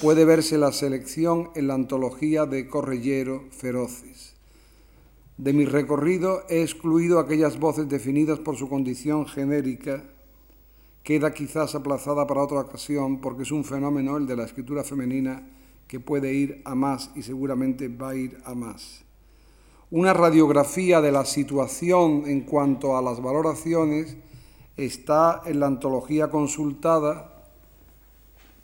Puede 0.00 0.24
verse 0.24 0.58
la 0.58 0.70
selección 0.70 1.50
en 1.56 1.66
la 1.66 1.74
antología 1.74 2.46
de 2.46 2.68
Correllero 2.68 3.44
Feroces. 3.50 4.34
De 5.36 5.52
mi 5.52 5.64
recorrido 5.64 6.44
he 6.48 6.62
excluido 6.62 7.18
aquellas 7.18 7.58
voces 7.58 7.88
definidas 7.88 8.38
por 8.38 8.56
su 8.56 8.68
condición 8.68 9.26
genérica. 9.26 10.04
Queda 11.02 11.34
quizás 11.34 11.74
aplazada 11.74 12.28
para 12.28 12.42
otra 12.42 12.60
ocasión 12.60 13.20
porque 13.20 13.42
es 13.42 13.50
un 13.50 13.64
fenómeno 13.64 14.16
el 14.18 14.26
de 14.28 14.36
la 14.36 14.44
escritura 14.44 14.84
femenina 14.84 15.48
que 15.88 15.98
puede 15.98 16.32
ir 16.32 16.62
a 16.64 16.76
más 16.76 17.10
y 17.16 17.22
seguramente 17.22 17.88
va 17.88 18.10
a 18.10 18.14
ir 18.16 18.38
a 18.44 18.54
más. 18.54 19.04
Una 19.90 20.14
radiografía 20.14 21.00
de 21.00 21.10
la 21.10 21.24
situación 21.24 22.22
en 22.26 22.42
cuanto 22.42 22.96
a 22.96 23.02
las 23.02 23.20
valoraciones 23.20 24.16
está 24.76 25.42
en 25.44 25.58
la 25.58 25.66
antología 25.66 26.30
consultada, 26.30 27.31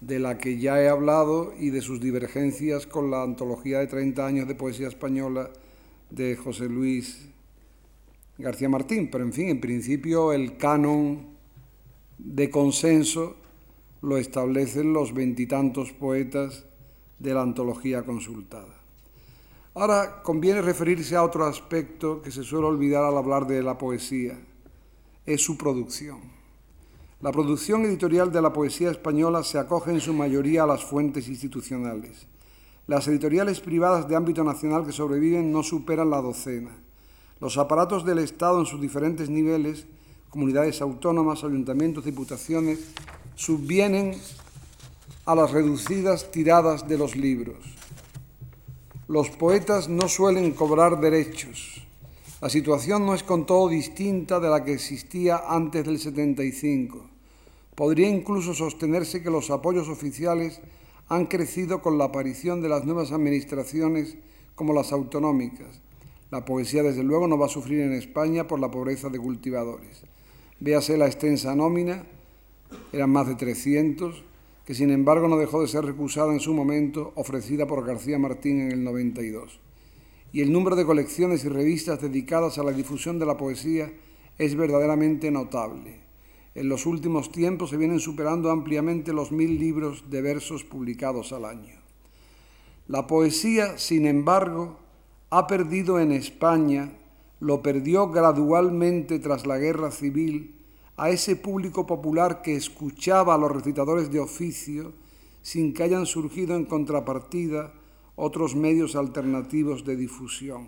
de 0.01 0.19
la 0.19 0.39
que 0.39 0.59
ya 0.59 0.81
he 0.81 0.89
hablado, 0.89 1.53
y 1.59 1.71
de 1.71 1.81
sus 1.81 2.01
divergencias 2.01 2.87
con 2.87 3.11
la 3.11 3.23
antología 3.23 3.81
de 3.81 3.87
30 3.87 4.27
años 4.27 4.49
de 4.49 4.55
poesía 4.55 4.89
española 4.89 5.51
de 6.11 6.37
José 6.37 6.69
Luis 6.69 7.29
García 8.39 8.69
Martín. 8.69 9.11
Pero 9.11 9.25
en 9.25 9.33
fin, 9.33 9.49
en 9.49 9.61
principio 9.61 10.33
el 10.33 10.57
canon 10.57 11.27
de 12.19 12.51
consenso 12.51 13.37
lo 14.03 14.17
establecen 14.17 14.93
los 14.93 15.13
veintitantos 15.13 15.93
poetas 15.93 16.65
de 17.19 17.35
la 17.35 17.43
antología 17.43 18.05
consultada. 18.05 18.79
Ahora 19.75 20.23
conviene 20.23 20.63
referirse 20.63 21.17
a 21.17 21.23
otro 21.23 21.45
aspecto 21.45 22.23
que 22.23 22.31
se 22.31 22.43
suele 22.43 22.67
olvidar 22.67 23.05
al 23.05 23.17
hablar 23.17 23.47
de 23.47 23.63
la 23.63 23.79
poesía, 23.79 24.39
es 25.27 25.43
su 25.43 25.57
producción. 25.57 26.38
La 27.21 27.33
producción 27.33 27.85
editorial 27.85 28.31
de 28.31 28.41
la 28.41 28.53
poesía 28.53 28.93
española 28.93 29.43
se 29.43 29.59
acoge 29.59 29.91
en 29.91 30.01
su 30.01 30.13
mayoría 30.13 30.63
a 30.63 30.67
las 30.69 30.85
fuentes 30.85 31.27
institucionales. 31.27 32.29
Las 32.87 33.09
editoriales 33.09 33.59
privadas 33.59 34.09
de 34.09 34.15
ámbito 34.15 34.45
nacional 34.45 34.87
que 34.87 34.93
sobreviven 34.93 35.51
no 35.51 35.65
superan 35.65 36.11
la 36.11 36.21
docena. 36.21 36.71
Los 37.41 37.59
aparatos 37.59 38.05
del 38.05 38.21
Estado 38.21 38.61
en 38.61 38.67
sus 38.67 38.81
diferentes 38.81 39.29
niveles, 39.31 39.89
comunidades 40.31 40.81
autónomas, 40.81 41.43
ayuntamientos, 41.43 42.05
diputaciones, 42.05 42.93
subvienen 43.35 44.15
a 45.25 45.35
las 45.35 45.51
reducidas 45.51 46.31
tiradas 46.31 46.87
de 46.87 46.99
los 46.99 47.17
libros. 47.17 47.59
Los 49.09 49.29
poetas 49.31 49.89
no 49.89 50.07
suelen 50.07 50.53
cobrar 50.53 51.01
derechos. 51.01 51.83
La 52.41 52.49
situación 52.49 53.05
no 53.05 53.15
es 53.15 53.25
con 53.25 53.45
todo 53.45 53.69
distinta 53.69 54.39
de 54.39 54.49
la 54.49 54.65
que 54.65 54.73
existía 54.73 55.43
antes 55.49 55.85
del 55.85 55.99
75. 55.99 57.08
Podría 57.79 58.09
incluso 58.09 58.55
sostenerse 58.55 59.23
que 59.23 59.31
los 59.31 59.51
apoyos 59.51 59.89
oficiales 59.89 60.61
han 61.07 61.27
crecido 61.27 61.81
con 61.81 61.97
la 61.97 62.07
aparición 62.07 62.61
de 62.61 62.69
las 62.69 62.85
nuevas 62.85 63.13
administraciones 63.13 64.17
como 64.57 64.73
las 64.73 64.91
autonómicas. 64.91 65.81
La 66.33 66.45
poesía, 66.45 66.83
desde 66.83 67.05
luego, 67.05 67.29
no 67.29 67.39
va 67.39 67.47
a 67.47 67.49
sufrir 67.49 67.83
en 67.83 67.93
España 67.93 68.49
por 68.49 68.59
la 68.59 68.69
pobreza 68.69 69.11
de 69.11 69.21
cultivadores. 69.21 70.03
Véase 70.59 70.99
la 70.99 71.07
extensa 71.07 71.55
nómina, 71.55 72.05
eran 72.93 73.11
más 73.11 73.29
de 73.29 73.37
300, 73.37 74.25
que 74.65 74.75
sin 74.75 74.91
embargo 74.91 75.29
no 75.29 75.39
dejó 75.39 75.63
de 75.63 75.69
ser 75.69 75.85
recusada 75.85 76.33
en 76.33 76.41
su 76.41 76.55
momento, 76.55 77.13
ofrecida 77.15 77.69
por 77.69 77.87
García 77.87 78.19
Martín 78.19 78.61
en 78.61 78.73
el 78.73 78.83
92. 78.83 79.61
Y 80.33 80.41
el 80.41 80.51
número 80.51 80.75
de 80.75 80.85
colecciones 80.85 81.45
y 81.45 81.49
revistas 81.49 82.03
dedicadas 82.03 82.59
a 82.59 82.65
la 82.65 82.73
difusión 82.73 83.21
de 83.21 83.27
la 83.27 83.37
poesía 83.37 83.93
es 84.37 84.57
verdaderamente 84.57 85.31
notable. 85.31 86.08
En 86.59 86.69
los 86.69 86.87
últimos 86.87 87.31
tiempos 87.31 87.71
se 87.71 87.77
vienen 87.77 88.01
superando 88.01 88.51
ampliamente 88.51 89.13
los 89.13 89.31
mil 89.31 89.61
libros 89.61 90.11
de 90.11 90.21
versos 90.23 90.65
publicados 90.65 91.33
al 91.33 91.45
año. 91.45 91.77
La 92.89 93.07
poesía, 93.07 93.79
sin 93.79 94.09
embargo, 94.09 94.77
ha 95.31 95.47
perdido 95.47 96.01
en 96.01 96.11
España, 96.11 96.99
lo 97.39 97.63
perdió 97.63 98.11
gradualmente 98.11 99.21
tras 99.21 99.47
la 99.47 99.57
guerra 99.57 99.93
civil, 99.93 100.57
a 100.97 101.11
ese 101.11 101.37
público 101.37 101.87
popular 101.87 102.43
que 102.43 102.57
escuchaba 102.57 103.37
a 103.37 103.39
los 103.39 103.53
recitadores 103.53 104.11
de 104.11 104.19
oficio 104.19 104.95
sin 105.43 105.73
que 105.73 105.85
hayan 105.85 106.07
surgido 106.07 106.57
en 106.57 106.65
contrapartida 106.65 107.73
otros 108.17 108.57
medios 108.57 108.97
alternativos 108.97 109.85
de 109.85 109.95
difusión. 109.95 110.67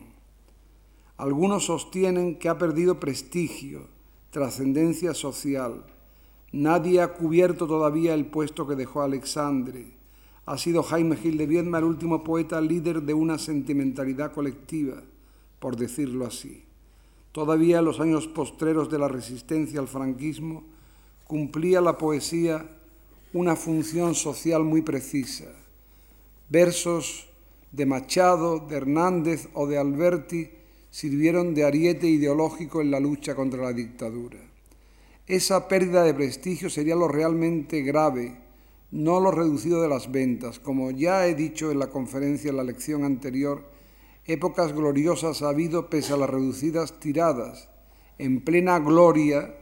Algunos 1.16 1.64
sostienen 1.64 2.38
que 2.38 2.48
ha 2.48 2.58
perdido 2.58 3.00
prestigio, 3.00 3.88
trascendencia 4.30 5.12
social. 5.14 5.84
Nadie 6.52 7.00
ha 7.00 7.12
cubierto 7.12 7.66
todavía 7.66 8.14
el 8.14 8.26
puesto 8.26 8.66
que 8.66 8.76
dejó 8.76 9.02
Alexandre. 9.02 9.94
Ha 10.46 10.58
sido 10.58 10.82
Jaime 10.82 11.16
Gil 11.16 11.36
de 11.36 11.46
Viedma 11.46 11.78
el 11.78 11.84
último 11.84 12.24
poeta 12.24 12.60
líder 12.60 13.02
de 13.02 13.14
una 13.14 13.38
sentimentalidad 13.38 14.32
colectiva, 14.32 15.02
por 15.58 15.76
decirlo 15.76 16.26
así. 16.26 16.64
Todavía 17.32 17.78
en 17.78 17.84
los 17.84 18.00
años 18.00 18.26
postreros 18.26 18.90
de 18.90 18.98
la 18.98 19.06
resistencia 19.06 19.78
al 19.78 19.86
franquismo, 19.86 20.64
cumplía 21.26 21.80
la 21.80 21.96
poesía 21.96 22.66
una 23.32 23.54
función 23.54 24.16
social 24.16 24.64
muy 24.64 24.82
precisa. 24.82 25.46
Versos 26.48 27.28
de 27.70 27.86
Machado, 27.86 28.58
de 28.58 28.76
Hernández 28.76 29.48
o 29.54 29.68
de 29.68 29.78
Alberti 29.78 30.50
sirvieron 30.90 31.54
de 31.54 31.64
ariete 31.64 32.08
ideológico 32.08 32.80
en 32.80 32.90
la 32.90 33.00
lucha 33.00 33.34
contra 33.34 33.62
la 33.62 33.72
dictadura. 33.72 34.38
Esa 35.26 35.68
pérdida 35.68 36.02
de 36.02 36.14
prestigio 36.14 36.68
sería 36.68 36.96
lo 36.96 37.06
realmente 37.06 37.82
grave, 37.82 38.38
no 38.90 39.20
lo 39.20 39.30
reducido 39.30 39.80
de 39.80 39.88
las 39.88 40.10
ventas. 40.10 40.58
Como 40.58 40.90
ya 40.90 41.26
he 41.26 41.34
dicho 41.34 41.70
en 41.70 41.78
la 41.78 41.88
conferencia 41.88 42.50
en 42.50 42.56
la 42.56 42.64
lección 42.64 43.04
anterior, 43.04 43.70
épocas 44.24 44.72
gloriosas 44.72 45.42
ha 45.42 45.50
habido 45.50 45.88
pese 45.88 46.12
a 46.12 46.16
las 46.16 46.30
reducidas 46.30 46.98
tiradas. 46.98 47.68
En 48.18 48.40
plena 48.40 48.80
gloria, 48.80 49.54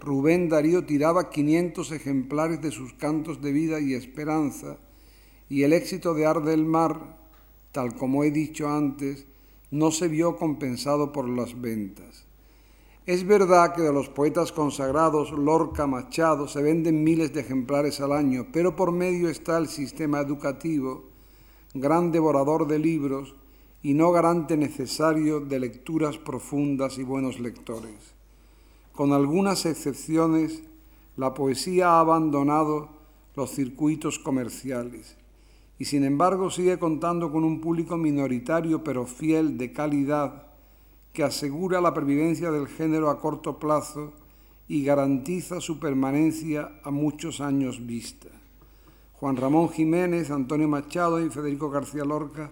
Rubén 0.00 0.48
Darío 0.48 0.84
tiraba 0.84 1.30
500 1.30 1.92
ejemplares 1.92 2.60
de 2.60 2.72
sus 2.72 2.92
cantos 2.94 3.40
de 3.40 3.52
vida 3.52 3.78
y 3.78 3.94
esperanza, 3.94 4.78
y 5.48 5.62
el 5.62 5.72
éxito 5.72 6.14
de 6.14 6.26
Ar 6.26 6.42
del 6.42 6.64
Mar, 6.64 7.16
tal 7.70 7.94
como 7.94 8.24
he 8.24 8.32
dicho 8.32 8.68
antes, 8.68 9.26
no 9.72 9.90
se 9.90 10.06
vio 10.06 10.36
compensado 10.36 11.12
por 11.12 11.26
las 11.28 11.58
ventas. 11.58 12.26
Es 13.06 13.26
verdad 13.26 13.74
que 13.74 13.80
de 13.80 13.92
los 13.92 14.10
poetas 14.10 14.52
consagrados 14.52 15.32
Lorca, 15.32 15.86
Machado, 15.86 16.46
se 16.46 16.62
venden 16.62 17.02
miles 17.02 17.32
de 17.32 17.40
ejemplares 17.40 18.00
al 18.00 18.12
año, 18.12 18.46
pero 18.52 18.76
por 18.76 18.92
medio 18.92 19.30
está 19.30 19.56
el 19.56 19.68
sistema 19.68 20.20
educativo, 20.20 21.04
gran 21.72 22.12
devorador 22.12 22.66
de 22.66 22.78
libros 22.78 23.34
y 23.82 23.94
no 23.94 24.12
garante 24.12 24.58
necesario 24.58 25.40
de 25.40 25.58
lecturas 25.58 26.18
profundas 26.18 26.98
y 26.98 27.02
buenos 27.02 27.40
lectores. 27.40 28.14
Con 28.92 29.12
algunas 29.14 29.64
excepciones, 29.64 30.62
la 31.16 31.32
poesía 31.32 31.92
ha 31.92 32.00
abandonado 32.00 32.90
los 33.34 33.50
circuitos 33.50 34.18
comerciales 34.18 35.16
y 35.78 35.84
sin 35.84 36.04
embargo 36.04 36.50
sigue 36.50 36.78
contando 36.78 37.32
con 37.32 37.44
un 37.44 37.60
público 37.60 37.96
minoritario 37.96 38.84
pero 38.84 39.06
fiel 39.06 39.58
de 39.58 39.72
calidad 39.72 40.46
que 41.12 41.22
asegura 41.22 41.80
la 41.80 41.92
pervivencia 41.92 42.50
del 42.50 42.68
género 42.68 43.10
a 43.10 43.20
corto 43.20 43.58
plazo 43.58 44.12
y 44.68 44.84
garantiza 44.84 45.60
su 45.60 45.78
permanencia 45.78 46.80
a 46.82 46.90
muchos 46.90 47.40
años 47.40 47.86
vista. 47.86 48.28
Juan 49.14 49.36
Ramón 49.36 49.68
Jiménez, 49.68 50.30
Antonio 50.30 50.68
Machado 50.68 51.24
y 51.24 51.30
Federico 51.30 51.70
García 51.70 52.04
Lorca 52.04 52.50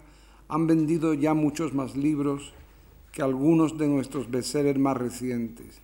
han 0.48 0.66
vendido 0.66 1.14
ya 1.14 1.32
muchos 1.32 1.72
más 1.72 1.96
libros 1.96 2.52
que 3.12 3.22
algunos 3.22 3.78
de 3.78 3.88
nuestros 3.88 4.30
bestsellers 4.30 4.78
más 4.78 4.96
recientes. 4.96 5.80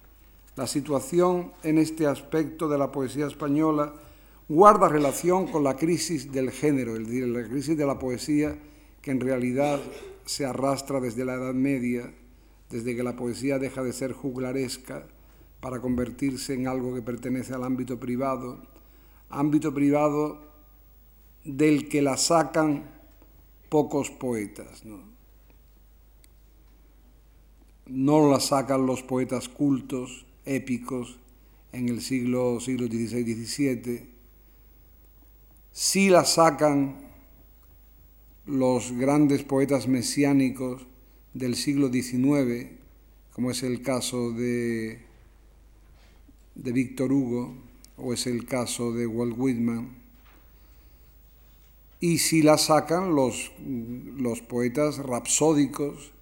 La 0.56 0.66
situación 0.66 1.52
en 1.62 1.78
este 1.78 2.06
aspecto 2.06 2.68
de 2.68 2.78
la 2.78 2.92
poesía 2.92 3.26
española 3.26 3.94
guarda 4.48 4.88
relación 4.88 5.46
con 5.48 5.64
la 5.64 5.76
crisis 5.76 6.30
del 6.32 6.50
género, 6.50 6.96
es 6.96 7.06
decir, 7.06 7.26
la 7.26 7.48
crisis 7.48 7.76
de 7.76 7.86
la 7.86 7.98
poesía 7.98 8.56
que 9.02 9.10
en 9.10 9.20
realidad 9.20 9.80
se 10.24 10.44
arrastra 10.44 11.00
desde 11.00 11.24
la 11.24 11.34
Edad 11.34 11.54
Media, 11.54 12.12
desde 12.70 12.96
que 12.96 13.02
la 13.02 13.16
poesía 13.16 13.58
deja 13.58 13.82
de 13.82 13.92
ser 13.92 14.12
juglaresca 14.12 15.06
para 15.60 15.80
convertirse 15.80 16.54
en 16.54 16.68
algo 16.68 16.94
que 16.94 17.02
pertenece 17.02 17.54
al 17.54 17.64
ámbito 17.64 17.98
privado, 17.98 18.62
ámbito 19.30 19.72
privado 19.72 20.40
del 21.44 21.88
que 21.88 22.02
la 22.02 22.16
sacan 22.16 22.90
pocos 23.68 24.10
poetas. 24.10 24.84
No, 27.86 28.30
la 28.30 28.40
sacan 28.40 28.86
los 28.86 29.02
poetas 29.02 29.48
cultos, 29.48 30.26
épicos 30.44 31.18
en 31.72 31.88
el 31.88 32.00
siglo, 32.00 32.58
siglo 32.60 32.86
XVI-XVII, 32.86 34.15
sí 35.76 36.08
la 36.08 36.24
sacan 36.24 36.96
los 38.46 38.92
grandes 38.92 39.42
poetas 39.42 39.88
mesiánicos 39.88 40.86
del 41.34 41.54
siglo 41.54 41.92
XIX, 41.92 42.70
como 43.34 43.50
es 43.50 43.62
el 43.62 43.82
caso 43.82 44.32
de, 44.32 45.00
de 46.54 46.72
Víctor 46.72 47.12
Hugo 47.12 47.52
o 47.98 48.14
es 48.14 48.26
el 48.26 48.46
caso 48.46 48.94
de 48.94 49.06
Walt 49.06 49.34
Whitman, 49.36 49.90
y 52.00 52.18
si 52.18 52.40
la 52.40 52.56
sacan 52.56 53.14
los, 53.14 53.52
los 54.16 54.40
poetas 54.40 54.96
rapsódicos 54.96 56.12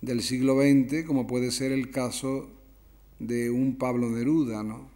del 0.00 0.22
siglo 0.22 0.60
XX, 0.60 1.04
como 1.08 1.26
puede 1.26 1.50
ser 1.50 1.72
el 1.72 1.90
caso 1.90 2.48
de 3.18 3.50
un 3.50 3.78
Pablo 3.78 4.10
Neruda, 4.10 4.62
¿no? 4.62 4.89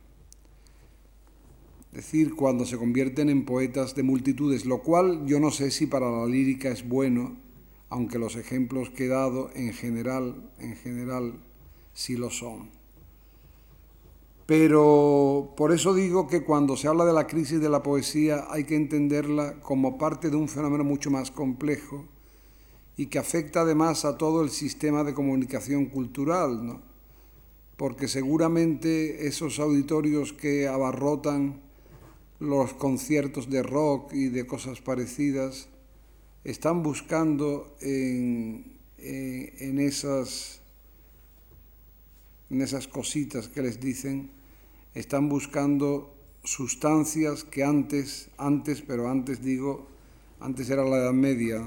Decir, 1.94 2.35
cuando 2.35 2.66
se 2.66 2.76
convierten 2.76 3.28
en 3.28 3.44
poetas 3.44 3.94
de 3.94 4.02
multitudes, 4.02 4.66
lo 4.66 4.83
cual 4.83 5.26
yo 5.26 5.38
no 5.38 5.52
sé 5.52 5.70
si 5.70 5.87
para 5.87 6.11
la 6.11 6.26
lírica 6.26 6.68
es 6.68 6.88
bueno, 6.88 7.37
aunque 7.88 8.18
los 8.18 8.35
ejemplos 8.35 8.90
que 8.90 9.04
he 9.04 9.09
dado 9.09 9.50
en 9.54 9.72
general, 9.72 10.50
en 10.59 10.74
general 10.74 11.35
sí 11.92 12.16
lo 12.16 12.30
son. 12.30 12.68
Pero 14.44 15.54
por 15.57 15.72
eso 15.72 15.94
digo 15.94 16.26
que 16.26 16.42
cuando 16.42 16.76
se 16.76 16.88
habla 16.88 17.04
de 17.04 17.12
la 17.12 17.28
crisis 17.28 17.61
de 17.61 17.68
la 17.68 17.85
poesía 17.85 18.46
hay 18.50 18.64
que 18.64 18.74
entenderla 18.74 19.61
como 19.61 19.96
parte 19.96 20.30
de 20.30 20.37
un 20.37 20.48
fenómeno 20.48 20.83
mucho 20.83 21.12
más 21.12 21.30
complejo 21.30 22.07
y 22.96 23.07
que 23.07 23.20
afecta 23.20 23.61
además 23.61 24.04
a 24.04 24.18
todo 24.18 24.42
el 24.42 24.50
sistema 24.50 25.04
de 25.04 25.14
comunicación 25.14 25.87
cultural, 25.87 26.66
¿no? 26.66 26.83
porque 27.76 28.09
seguramente 28.09 29.28
esos 29.28 29.61
auditorios 29.61 30.33
que 30.33 30.66
abarrotan 30.66 31.63
los 32.40 32.75
conciertos 32.75 33.49
de 33.49 33.62
rock 33.62 34.12
y 34.12 34.29
de 34.29 34.47
cosas 34.47 34.81
parecidas 34.81 35.68
están 36.44 36.83
buscando 36.83 37.77
en, 37.81 38.79
en, 38.99 39.79
esas, 39.79 40.61
en 42.51 42.61
esas 42.61 42.87
cositas 42.87 43.49
que 43.49 43.62
les 43.62 43.81
dicen, 43.81 44.31
están 44.94 45.29
buscando 45.29 46.14
sustancias 46.42 47.44
que 47.44 47.64
antes, 47.64 48.29
antes, 48.37 48.83
pero 48.83 49.09
antes 49.09 49.42
digo, 49.42 49.87
antes 50.40 50.68
era 50.68 50.85
la 50.85 50.99
Edad 50.99 51.12
Media, 51.12 51.64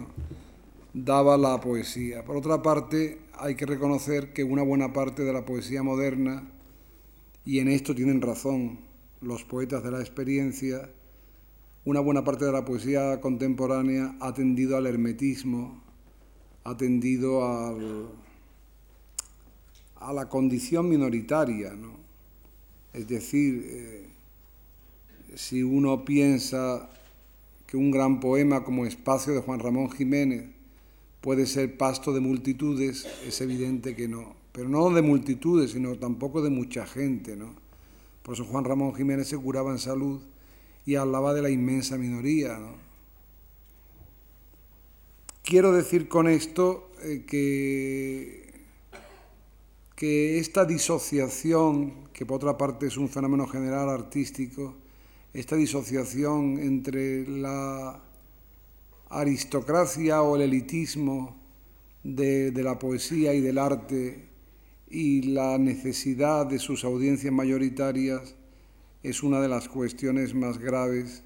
daba 0.94 1.38
la 1.38 1.60
poesía. 1.60 2.24
Por 2.24 2.38
otra 2.38 2.62
parte, 2.62 3.20
hay 3.34 3.56
que 3.56 3.66
reconocer 3.66 4.34
que 4.34 4.44
una 4.44 4.62
buena 4.62 4.94
parte 4.94 5.24
de 5.24 5.34
la 5.34 5.46
poesía 5.46 5.82
moderna, 5.82 6.52
y 7.44 7.60
en 7.60 7.70
esto 7.70 7.96
tienen 7.96 8.22
razón 8.22 8.87
los 9.28 9.44
poetas 9.44 9.84
de 9.84 9.92
la 9.92 10.00
experiencia, 10.00 10.90
una 11.84 12.00
buena 12.00 12.24
parte 12.24 12.46
de 12.46 12.54
la 12.54 12.63
poesía 12.63 13.20
contemporánea 13.20 14.16
ha 14.22 14.34
tendido 14.34 14.78
al 14.78 14.88
hermetismo, 14.88 15.84
ha 16.63 16.78
tendido 16.78 17.46
al, 17.46 18.08
a 19.98 20.13
la 20.13 20.30
condición 20.30 20.88
minoritaria. 20.88 21.74
¿no? 21.74 21.98
Es 22.94 23.06
decir, 23.06 23.66
eh, 23.68 24.08
si 25.36 25.62
uno 25.62 26.06
piensa 26.06 26.90
que 27.66 27.76
un 27.76 27.92
gran 27.92 28.22
poema 28.22 28.63
como 28.63 28.86
Espacio 28.86 29.34
de 29.34 29.42
Juan 29.42 29.60
Ramón 29.60 29.92
Jiménez 29.92 30.46
puede 31.20 31.48
ser 31.48 31.78
pasto 31.78 32.13
de 32.13 32.22
multitudes, 32.22 33.06
es 33.28 33.42
evidente 33.42 33.94
que 33.94 34.08
no. 34.08 34.38
Pero 34.54 34.70
no 34.70 34.90
de 34.90 35.02
multitudes, 35.02 35.72
sino 35.72 35.98
tampoco 35.98 36.42
de 36.42 36.50
mucha 36.50 36.86
gente, 36.88 37.36
¿no? 37.36 37.67
Por 38.28 38.34
eso 38.34 38.44
Juan 38.44 38.66
Ramón 38.66 38.94
Jiménez 38.94 39.30
se 39.30 39.38
curaba 39.38 39.72
en 39.72 39.80
salud 39.80 40.22
y 40.86 40.96
hablaba 40.96 41.34
de 41.34 41.42
la 41.42 41.50
inmensa 41.50 41.98
minoría, 41.98 42.58
¿no? 42.58 42.76
Quiero 45.44 45.72
decir 45.72 46.10
con 46.10 46.28
esto 46.28 46.92
eh, 47.04 47.24
que, 47.26 48.52
que 49.96 50.40
esta 50.40 50.66
disociación, 50.66 52.10
que 52.12 52.26
por 52.26 52.36
otra 52.36 52.58
parte 52.58 52.88
es 52.88 52.98
un 52.98 53.08
fenómeno 53.08 53.48
general 53.48 53.88
artístico, 53.88 54.76
esta 55.34 55.56
disociación 55.56 56.60
entre 56.60 57.26
la 57.26 58.04
aristocracia 59.08 60.22
o 60.22 60.36
el 60.36 60.42
elitismo 60.42 61.38
de, 62.04 62.52
la 62.52 62.78
poesía 62.78 63.34
y 63.34 63.40
del 63.40 63.58
arte 63.58 64.27
y 64.89 65.21
la 65.23 65.58
necesidad 65.58 66.45
de 66.45 66.60
sus 66.60 66.84
audiencias 66.84 67.34
mayoritarias 67.34 68.36
es 69.04 69.23
una 69.23 69.41
de 69.41 69.47
las 69.47 69.67
cuestiones 69.67 70.34
más 70.34 70.58
graves 70.58 71.23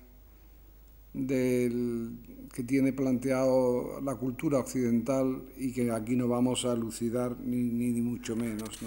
que 1.13 2.63
tiene 2.65 2.93
planteado 2.93 3.99
la 4.01 4.15
cultura 4.15 4.59
occidental 4.59 5.43
y 5.57 5.71
que 5.71 5.91
aquí 5.91 6.15
no 6.15 6.27
vamos 6.27 6.65
a 6.65 6.75
lucidar 6.75 7.37
ni, 7.39 7.63
ni, 7.63 8.01
mucho 8.01 8.35
menos. 8.35 8.79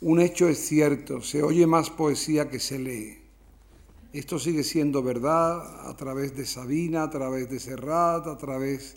Un 0.00 0.20
hecho 0.20 0.48
es 0.48 0.58
cierto, 0.58 1.20
se 1.20 1.42
oye 1.42 1.66
más 1.66 1.90
poesía 1.90 2.48
que 2.48 2.58
se 2.58 2.78
lee. 2.78 3.18
Esto 4.12 4.40
sigue 4.40 4.64
siendo 4.64 5.02
verdad 5.02 5.88
a 5.88 5.96
través 5.96 6.36
de 6.36 6.44
Sabina, 6.44 7.04
a 7.04 7.10
través 7.10 7.48
de 7.48 7.60
Serrat, 7.60 8.26
a 8.26 8.36
través 8.36 8.96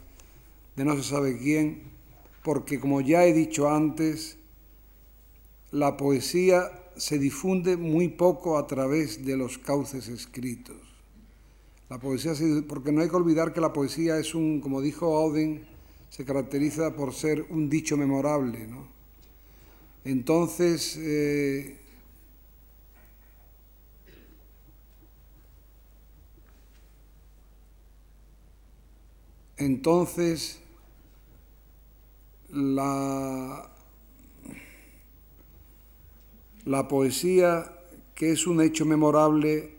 de 0.75 0.86
no 0.86 0.95
se 0.95 1.03
sabe 1.03 1.38
quién, 1.38 1.92
porque 2.43 2.79
como 2.79 3.01
ya 3.01 3.25
he 3.25 3.34
dicho 3.34 3.69
antes, 3.69 4.38
la 5.71 5.97
poesía 5.97 6.69
se 6.95 7.17
difunde 7.17 7.77
muy 7.77 8.10
poco 8.10 8.58
a 8.58 8.67
través 8.67 9.25
de 9.25 9.38
los 9.38 9.58
cauces 9.58 10.08
escritos. 10.10 10.77
La 11.89 11.99
poesía, 11.99 12.34
porque 12.67 12.91
no 12.91 13.01
hay 13.01 13.10
que 13.10 13.15
olvidar 13.15 13.53
que 13.53 13.62
la 13.62 13.73
poesía 13.73 14.17
es 14.19 14.36
un, 14.36 14.60
como 14.62 14.82
dijo 14.82 15.17
Auden, 15.17 15.65
se 16.10 16.25
caracteriza 16.25 16.95
por 16.95 17.13
ser 17.13 17.45
un 17.49 17.69
dicho 17.69 17.97
memorable, 17.97 18.67
¿no? 18.67 18.88
Entonces, 20.03 20.97
eh, 20.99 21.77
entonces 29.58 30.62
la, 32.54 33.70
la 36.66 36.88
poesía, 36.88 37.72
que 38.16 38.32
es 38.32 38.48
un 38.48 38.62
hecho 38.62 38.86
memorable, 38.86 39.72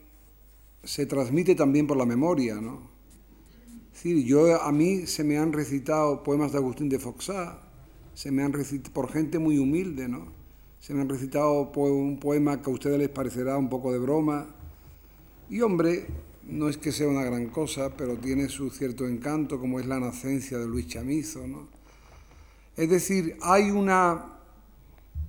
se 0.83 1.07
transmite 1.07 1.55
también 1.55 1.87
por 1.87 1.97
la 1.97 2.05
memoria, 2.05 2.57
¿no? 2.57 2.93
Es 3.95 4.25
yo, 4.25 4.61
a 4.61 4.71
mí 4.73 5.07
se 5.07 5.25
me 5.25 5.39
han 5.39 5.53
recitado 5.53 6.23
poemas 6.23 6.53
de 6.53 6.59
Agustín 6.59 6.89
de 6.89 6.99
Foxá, 6.99 7.61
se 8.13 8.31
me 8.31 8.43
han 8.43 8.53
recitado, 8.53 8.93
por 8.93 9.11
gente 9.11 9.39
muy 9.39 9.57
humilde, 9.57 10.09
¿no? 10.09 10.27
Se 10.81 10.93
me 10.93 11.01
han 11.01 11.09
recitado 11.09 11.71
un 11.73 12.19
poema 12.19 12.61
que 12.61 12.71
a 12.71 12.75
ustedes 12.75 12.99
les 12.99 13.09
parecerá 13.09 13.57
un 13.57 13.71
poco 13.71 13.93
de 13.93 13.99
broma. 13.99 14.47
Y 15.49 15.63
hombre, 15.63 16.07
no 16.47 16.69
es 16.69 16.77
que 16.77 16.93
sea 16.93 17.09
una 17.09 17.23
gran 17.23 17.47
cosa, 17.47 17.97
pero 17.97 18.17
tiene 18.19 18.51
su 18.51 18.69
cierto 18.69 19.09
encanto, 19.09 19.59
como 19.59 19.81
es 19.81 19.87
la 19.87 19.99
nacencia 19.99 20.59
de 20.59 20.67
Luis 20.67 20.89
Chamizo, 20.89 21.47
¿no? 21.47 21.69
Es 22.77 22.91
decir, 22.91 23.37
hay 23.43 23.71
una 23.71 24.39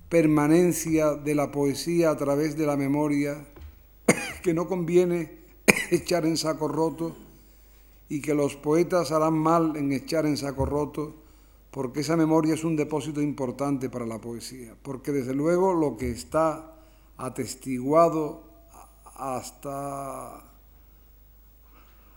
permanencia 0.09 1.13
de 1.13 1.35
la 1.35 1.51
poesía 1.51 2.11
a 2.11 2.17
través 2.17 2.57
de 2.57 2.65
la 2.65 2.77
memoria 2.77 3.45
que 4.43 4.53
no 4.53 4.67
conviene 4.67 5.39
echar 5.91 6.25
en 6.25 6.37
saco 6.37 6.67
roto 6.67 7.15
y 8.09 8.21
que 8.21 8.33
los 8.33 8.55
poetas 8.55 9.11
harán 9.11 9.33
mal 9.33 9.75
en 9.75 9.91
echar 9.91 10.25
en 10.25 10.37
saco 10.37 10.65
roto 10.65 11.15
porque 11.75 11.99
esa 11.99 12.15
memoria 12.15 12.53
es 12.53 12.63
un 12.63 12.77
depósito 12.77 13.21
importante 13.21 13.89
para 13.89 14.05
la 14.05 14.21
poesía, 14.21 14.77
porque 14.81 15.11
desde 15.11 15.33
luego 15.33 15.73
lo 15.73 15.97
que 15.97 16.09
está 16.09 16.71
atestiguado 17.17 18.43
hasta, 19.15 20.41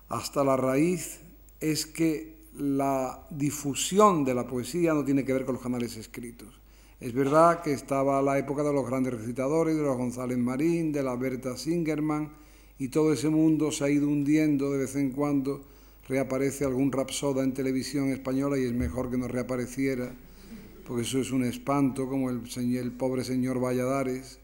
hasta 0.08 0.44
la 0.44 0.56
raíz 0.56 1.18
es 1.58 1.86
que 1.86 2.37
la 2.58 3.26
difusión 3.30 4.24
de 4.24 4.34
la 4.34 4.46
poesía 4.46 4.92
no 4.92 5.04
tiene 5.04 5.24
que 5.24 5.32
ver 5.32 5.44
con 5.44 5.54
los 5.54 5.62
canales 5.62 5.96
escritos. 5.96 6.48
Es 7.00 7.12
verdad 7.12 7.62
que 7.62 7.72
estaba 7.72 8.20
la 8.20 8.38
época 8.38 8.64
de 8.64 8.72
los 8.72 8.84
grandes 8.84 9.14
recitadores, 9.14 9.76
de 9.76 9.82
los 9.82 9.96
González 9.96 10.36
Marín, 10.36 10.90
de 10.90 11.04
la 11.04 11.14
Berta 11.14 11.56
Singerman, 11.56 12.32
y 12.78 12.88
todo 12.88 13.12
ese 13.12 13.28
mundo 13.28 13.70
se 13.70 13.84
ha 13.84 13.90
ido 13.90 14.08
hundiendo 14.08 14.72
de 14.72 14.78
vez 14.78 14.96
en 14.96 15.10
cuando 15.10 15.60
reaparece 16.08 16.64
algún 16.64 16.90
rapsoda 16.90 17.44
en 17.44 17.52
televisión 17.52 18.08
española 18.08 18.58
y 18.58 18.64
es 18.64 18.72
mejor 18.72 19.10
que 19.10 19.18
no 19.18 19.28
reapareciera, 19.28 20.10
porque 20.86 21.02
eso 21.02 21.18
es 21.18 21.30
un 21.30 21.44
espanto, 21.44 22.08
como 22.08 22.30
el, 22.30 22.42
el 22.56 22.92
pobre 22.92 23.22
señor 23.22 23.62
Valladares. 23.62 24.40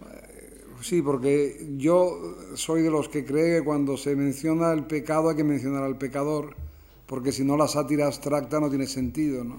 Eh, 0.00 0.60
sí, 0.80 1.02
porque 1.02 1.74
yo 1.76 2.36
soy 2.54 2.82
de 2.82 2.90
los 2.90 3.08
que 3.08 3.24
cree 3.24 3.58
que 3.58 3.64
cuando 3.64 3.98
se 3.98 4.16
menciona 4.16 4.72
el 4.72 4.84
pecado 4.84 5.28
hay 5.28 5.36
que 5.36 5.44
mencionar 5.44 5.82
al 5.82 5.98
pecador, 5.98 6.54
porque 7.10 7.32
si 7.32 7.42
no 7.42 7.56
la 7.56 7.66
sátira 7.66 8.06
abstracta 8.06 8.60
no 8.60 8.68
tiene 8.68 8.86
sentido. 8.86 9.42
¿no? 9.42 9.56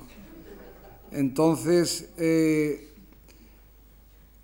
Entonces, 1.12 2.10
eh, 2.16 2.94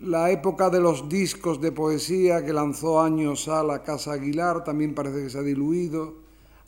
la 0.00 0.30
época 0.30 0.68
de 0.68 0.78
los 0.78 1.08
discos 1.08 1.58
de 1.58 1.72
poesía 1.72 2.44
que 2.44 2.52
lanzó 2.52 3.00
años 3.00 3.48
a 3.48 3.62
la 3.62 3.82
Casa 3.82 4.12
Aguilar 4.12 4.62
también 4.62 4.94
parece 4.94 5.22
que 5.22 5.30
se 5.30 5.38
ha 5.38 5.42
diluido. 5.42 6.16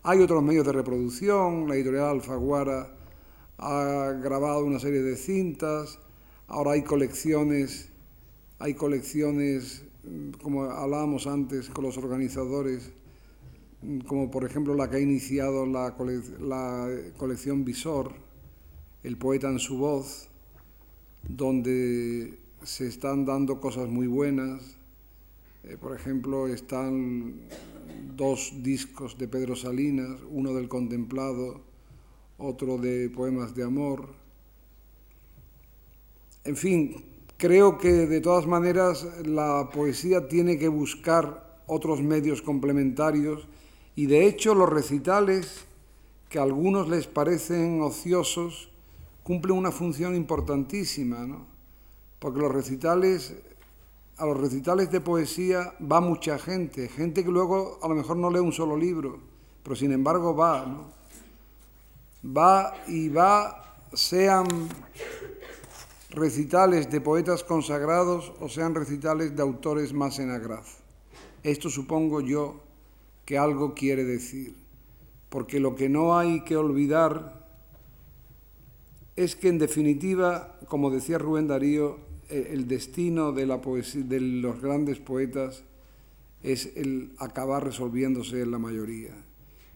Hay 0.03 0.21
otros 0.23 0.43
medios 0.43 0.65
de 0.65 0.73
reproducción, 0.73 1.69
la 1.69 1.75
editorial 1.75 2.09
Alfaguara 2.09 2.91
ha 3.59 4.15
grabado 4.23 4.65
una 4.65 4.79
serie 4.79 5.03
de 5.03 5.17
cintas, 5.17 5.99
ahora 6.49 6.71
hay 6.71 6.85
colecciones, 6.85 7.91
hay 8.59 8.73
colecciones, 8.73 9.85
como 10.41 10.63
hablábamos 10.63 11.27
antes 11.27 11.69
con 11.69 11.85
los 11.85 11.99
organizadores, 11.99 12.93
como 14.07 14.31
por 14.31 14.45
ejemplo 14.45 14.75
la 14.75 14.91
que 14.91 14.97
ha 14.97 15.01
iniciado 15.01 15.67
la, 15.67 15.97
colección 17.17 17.65
Visor, 17.65 18.13
El 19.03 19.17
poeta 19.17 19.49
en 19.49 19.59
su 19.59 19.79
voz, 19.79 20.29
donde 21.27 22.39
se 22.63 22.87
están 22.87 23.25
dando 23.25 23.61
cosas 23.61 23.89
muy 23.89 24.07
buenas. 24.07 24.77
Eh, 25.65 25.77
por 25.81 25.97
ejemplo, 25.97 26.47
están 26.49 27.35
dos 28.17 28.53
discos 28.63 29.17
de 29.17 29.29
Pedro 29.29 29.57
Salinas, 29.57 30.19
uno 30.31 30.53
del 30.53 30.69
Contemplado, 30.69 31.63
otro 32.37 32.77
de 32.77 33.09
Poemas 33.09 33.55
de 33.55 33.65
Amor. 33.65 34.09
En 36.45 36.57
fin, 36.57 37.05
creo 37.39 37.79
que 37.79 37.91
de 38.07 38.21
todas 38.21 38.47
maneras 38.47 39.07
la 39.25 39.71
poesía 39.73 40.29
tiene 40.29 40.59
que 40.59 40.69
buscar 40.69 41.63
otros 41.67 42.03
medios 42.03 42.43
complementarios 42.43 43.47
y 43.97 44.07
de 44.07 44.27
hecho 44.27 44.55
los 44.55 44.69
recitales, 44.69 45.65
que 46.29 46.39
a 46.39 46.43
algunos 46.43 46.89
les 46.89 47.07
parecen 47.07 47.83
ociosos, 47.83 48.71
cumplen 49.23 49.57
una 49.57 49.71
función 49.71 50.15
importantísima, 50.15 51.27
¿no? 51.27 51.47
porque 52.21 52.41
los 52.41 52.53
recitales 52.53 53.35
a 54.19 54.27
los 54.27 54.39
recitales 54.39 54.91
de 54.91 55.01
poesía 55.01 55.73
va 55.81 56.03
mucha 56.03 56.39
gente, 56.39 56.89
gente 56.89 57.25
que 57.25 57.31
luego 57.31 57.79
a 57.83 57.89
lo 57.89 57.95
mejor 57.95 58.19
no 58.19 58.31
lee 58.31 58.39
un 58.41 58.53
solo 58.53 58.77
libro, 58.77 59.19
pero 59.63 59.75
sin 59.75 59.93
embargo 59.93 60.37
va, 60.37 60.67
¿no? 60.67 60.93
Va 62.23 62.75
y 62.87 63.09
va, 63.09 63.87
sean 63.95 64.47
recitales 66.11 66.91
de 66.91 67.01
poetas 67.01 67.43
consagrados 67.43 68.35
o 68.41 68.49
sean 68.51 68.75
recitales 68.75 69.35
de 69.35 69.41
autores 69.41 69.95
más 69.95 70.19
en 70.19 70.31
agraz. 70.31 70.67
Esto 71.43 71.71
supongo 71.71 72.21
yo 72.21 72.61
que 73.31 73.39
algo 73.39 73.75
quiere 73.75 74.03
decir, 74.03 74.55
porque 75.29 75.61
lo 75.61 75.77
que 75.77 75.89
no 75.89 76.19
hay 76.19 76.41
que 76.41 76.57
olvidar 76.57 77.47
es 79.15 79.37
que 79.37 79.47
en 79.47 79.59
definitiva, 79.61 80.59
como 80.67 80.91
decía 80.91 81.17
Rubén 81.17 81.47
Darío, 81.47 82.01
eh, 82.29 82.49
el 82.51 82.67
destino 82.67 83.31
de, 83.31 83.47
la 83.47 83.61
poesía, 83.61 84.03
de 84.03 84.19
los 84.19 84.61
grandes 84.61 84.99
poetas 84.99 85.63
es 86.43 86.73
el 86.75 87.13
acabar 87.19 87.63
resolviéndose 87.63 88.43
en 88.43 88.51
la 88.51 88.59
mayoría. 88.59 89.15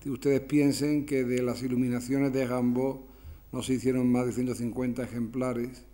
Si 0.03 0.11
ustedes 0.11 0.41
piensen 0.41 1.07
que 1.07 1.23
de 1.23 1.41
las 1.41 1.63
iluminaciones 1.63 2.33
de 2.33 2.49
Gambo 2.49 3.07
no 3.53 3.63
se 3.63 3.75
hicieron 3.75 4.11
más 4.11 4.27
de 4.27 4.33
150 4.33 5.05
ejemplares, 5.05 5.85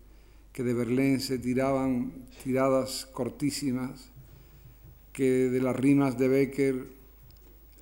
que 0.55 0.62
de 0.62 0.73
Berlín 0.73 1.20
se 1.20 1.38
tiraban 1.38 2.25
tiradas 2.42 3.07
cortísimas, 3.12 4.09
que 5.12 5.51
de 5.51 5.61
las 5.61 5.77
rimas 5.77 6.18
de 6.18 6.29
Becker 6.29 7.00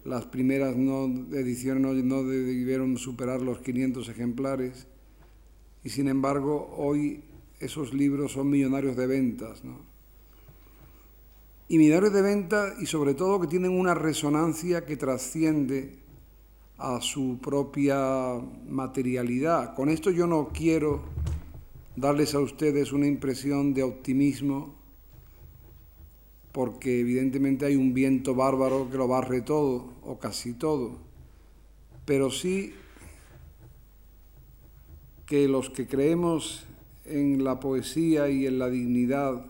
las 0.09 0.27
primeras 0.27 0.77
no, 0.77 1.05
ediciones 1.37 1.83
no, 1.83 1.93
no 1.93 2.25
debieron 2.25 2.97
superar 2.97 3.43
los 3.43 3.59
500 3.59 4.09
ejemplares, 4.09 4.87
y 5.85 5.91
sin 5.91 6.09
embargo 6.09 6.75
hoy 6.77 7.23
esos 7.61 7.93
libros 7.93 8.33
son 8.33 8.51
millonarios 8.51 8.97
de 8.97 9.07
ventas. 9.07 9.63
Y 11.69 11.79
millonarios 11.79 12.13
de 12.13 12.23
venta 12.23 12.75
y 12.81 12.87
sobre 12.87 13.15
todo 13.15 13.41
que 13.41 13.47
tienen 13.47 13.79
una 13.79 13.95
resonancia 13.95 14.85
que 14.87 14.97
trasciende 14.97 15.99
a 16.79 17.01
su 17.01 17.39
propia 17.43 18.41
materialidad. 18.69 19.75
Con 19.75 19.89
esto 19.89 20.11
yo 20.11 20.27
no 20.27 20.49
quiero 20.49 21.03
darles 21.97 22.35
a 22.35 22.41
ustedes 22.41 22.93
una 22.93 23.07
impresión 23.07 23.75
de 23.75 23.83
optimismo, 23.83 24.78
porque 26.59 26.99
evidentemente 26.99 27.67
hay 27.67 27.77
un 27.77 27.95
viento 27.95 28.35
bárbaro 28.35 28.91
que 28.91 28.97
lo 28.97 29.07
barre 29.07 29.43
todo, 29.43 29.93
o 30.03 30.19
casi 30.19 30.55
todo, 30.55 30.99
pero 32.05 32.33
sí 32.33 32.75
que 35.25 35.47
los 35.47 35.71
que 35.71 35.87
creemos 35.87 36.67
en 37.05 37.45
la 37.45 37.61
poesía 37.61 38.29
y 38.29 38.45
en 38.45 38.59
la 38.59 38.69
dignidad 38.71 39.47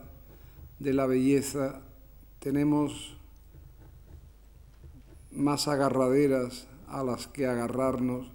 de 0.80 0.92
la 0.92 1.06
belleza 1.06 1.80
tenemos 2.40 3.16
más 5.32 5.66
agarraderas 5.66 6.68
a 6.88 7.02
las 7.04 7.26
que 7.26 7.46
agarrarnos 7.46 8.30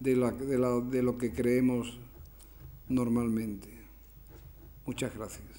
de, 0.00 0.16
lo 0.16 1.18
que 1.18 1.34
creemos 1.34 1.98
normalmente. 2.88 3.68
Muchas 4.86 5.14
gracias. 5.14 5.55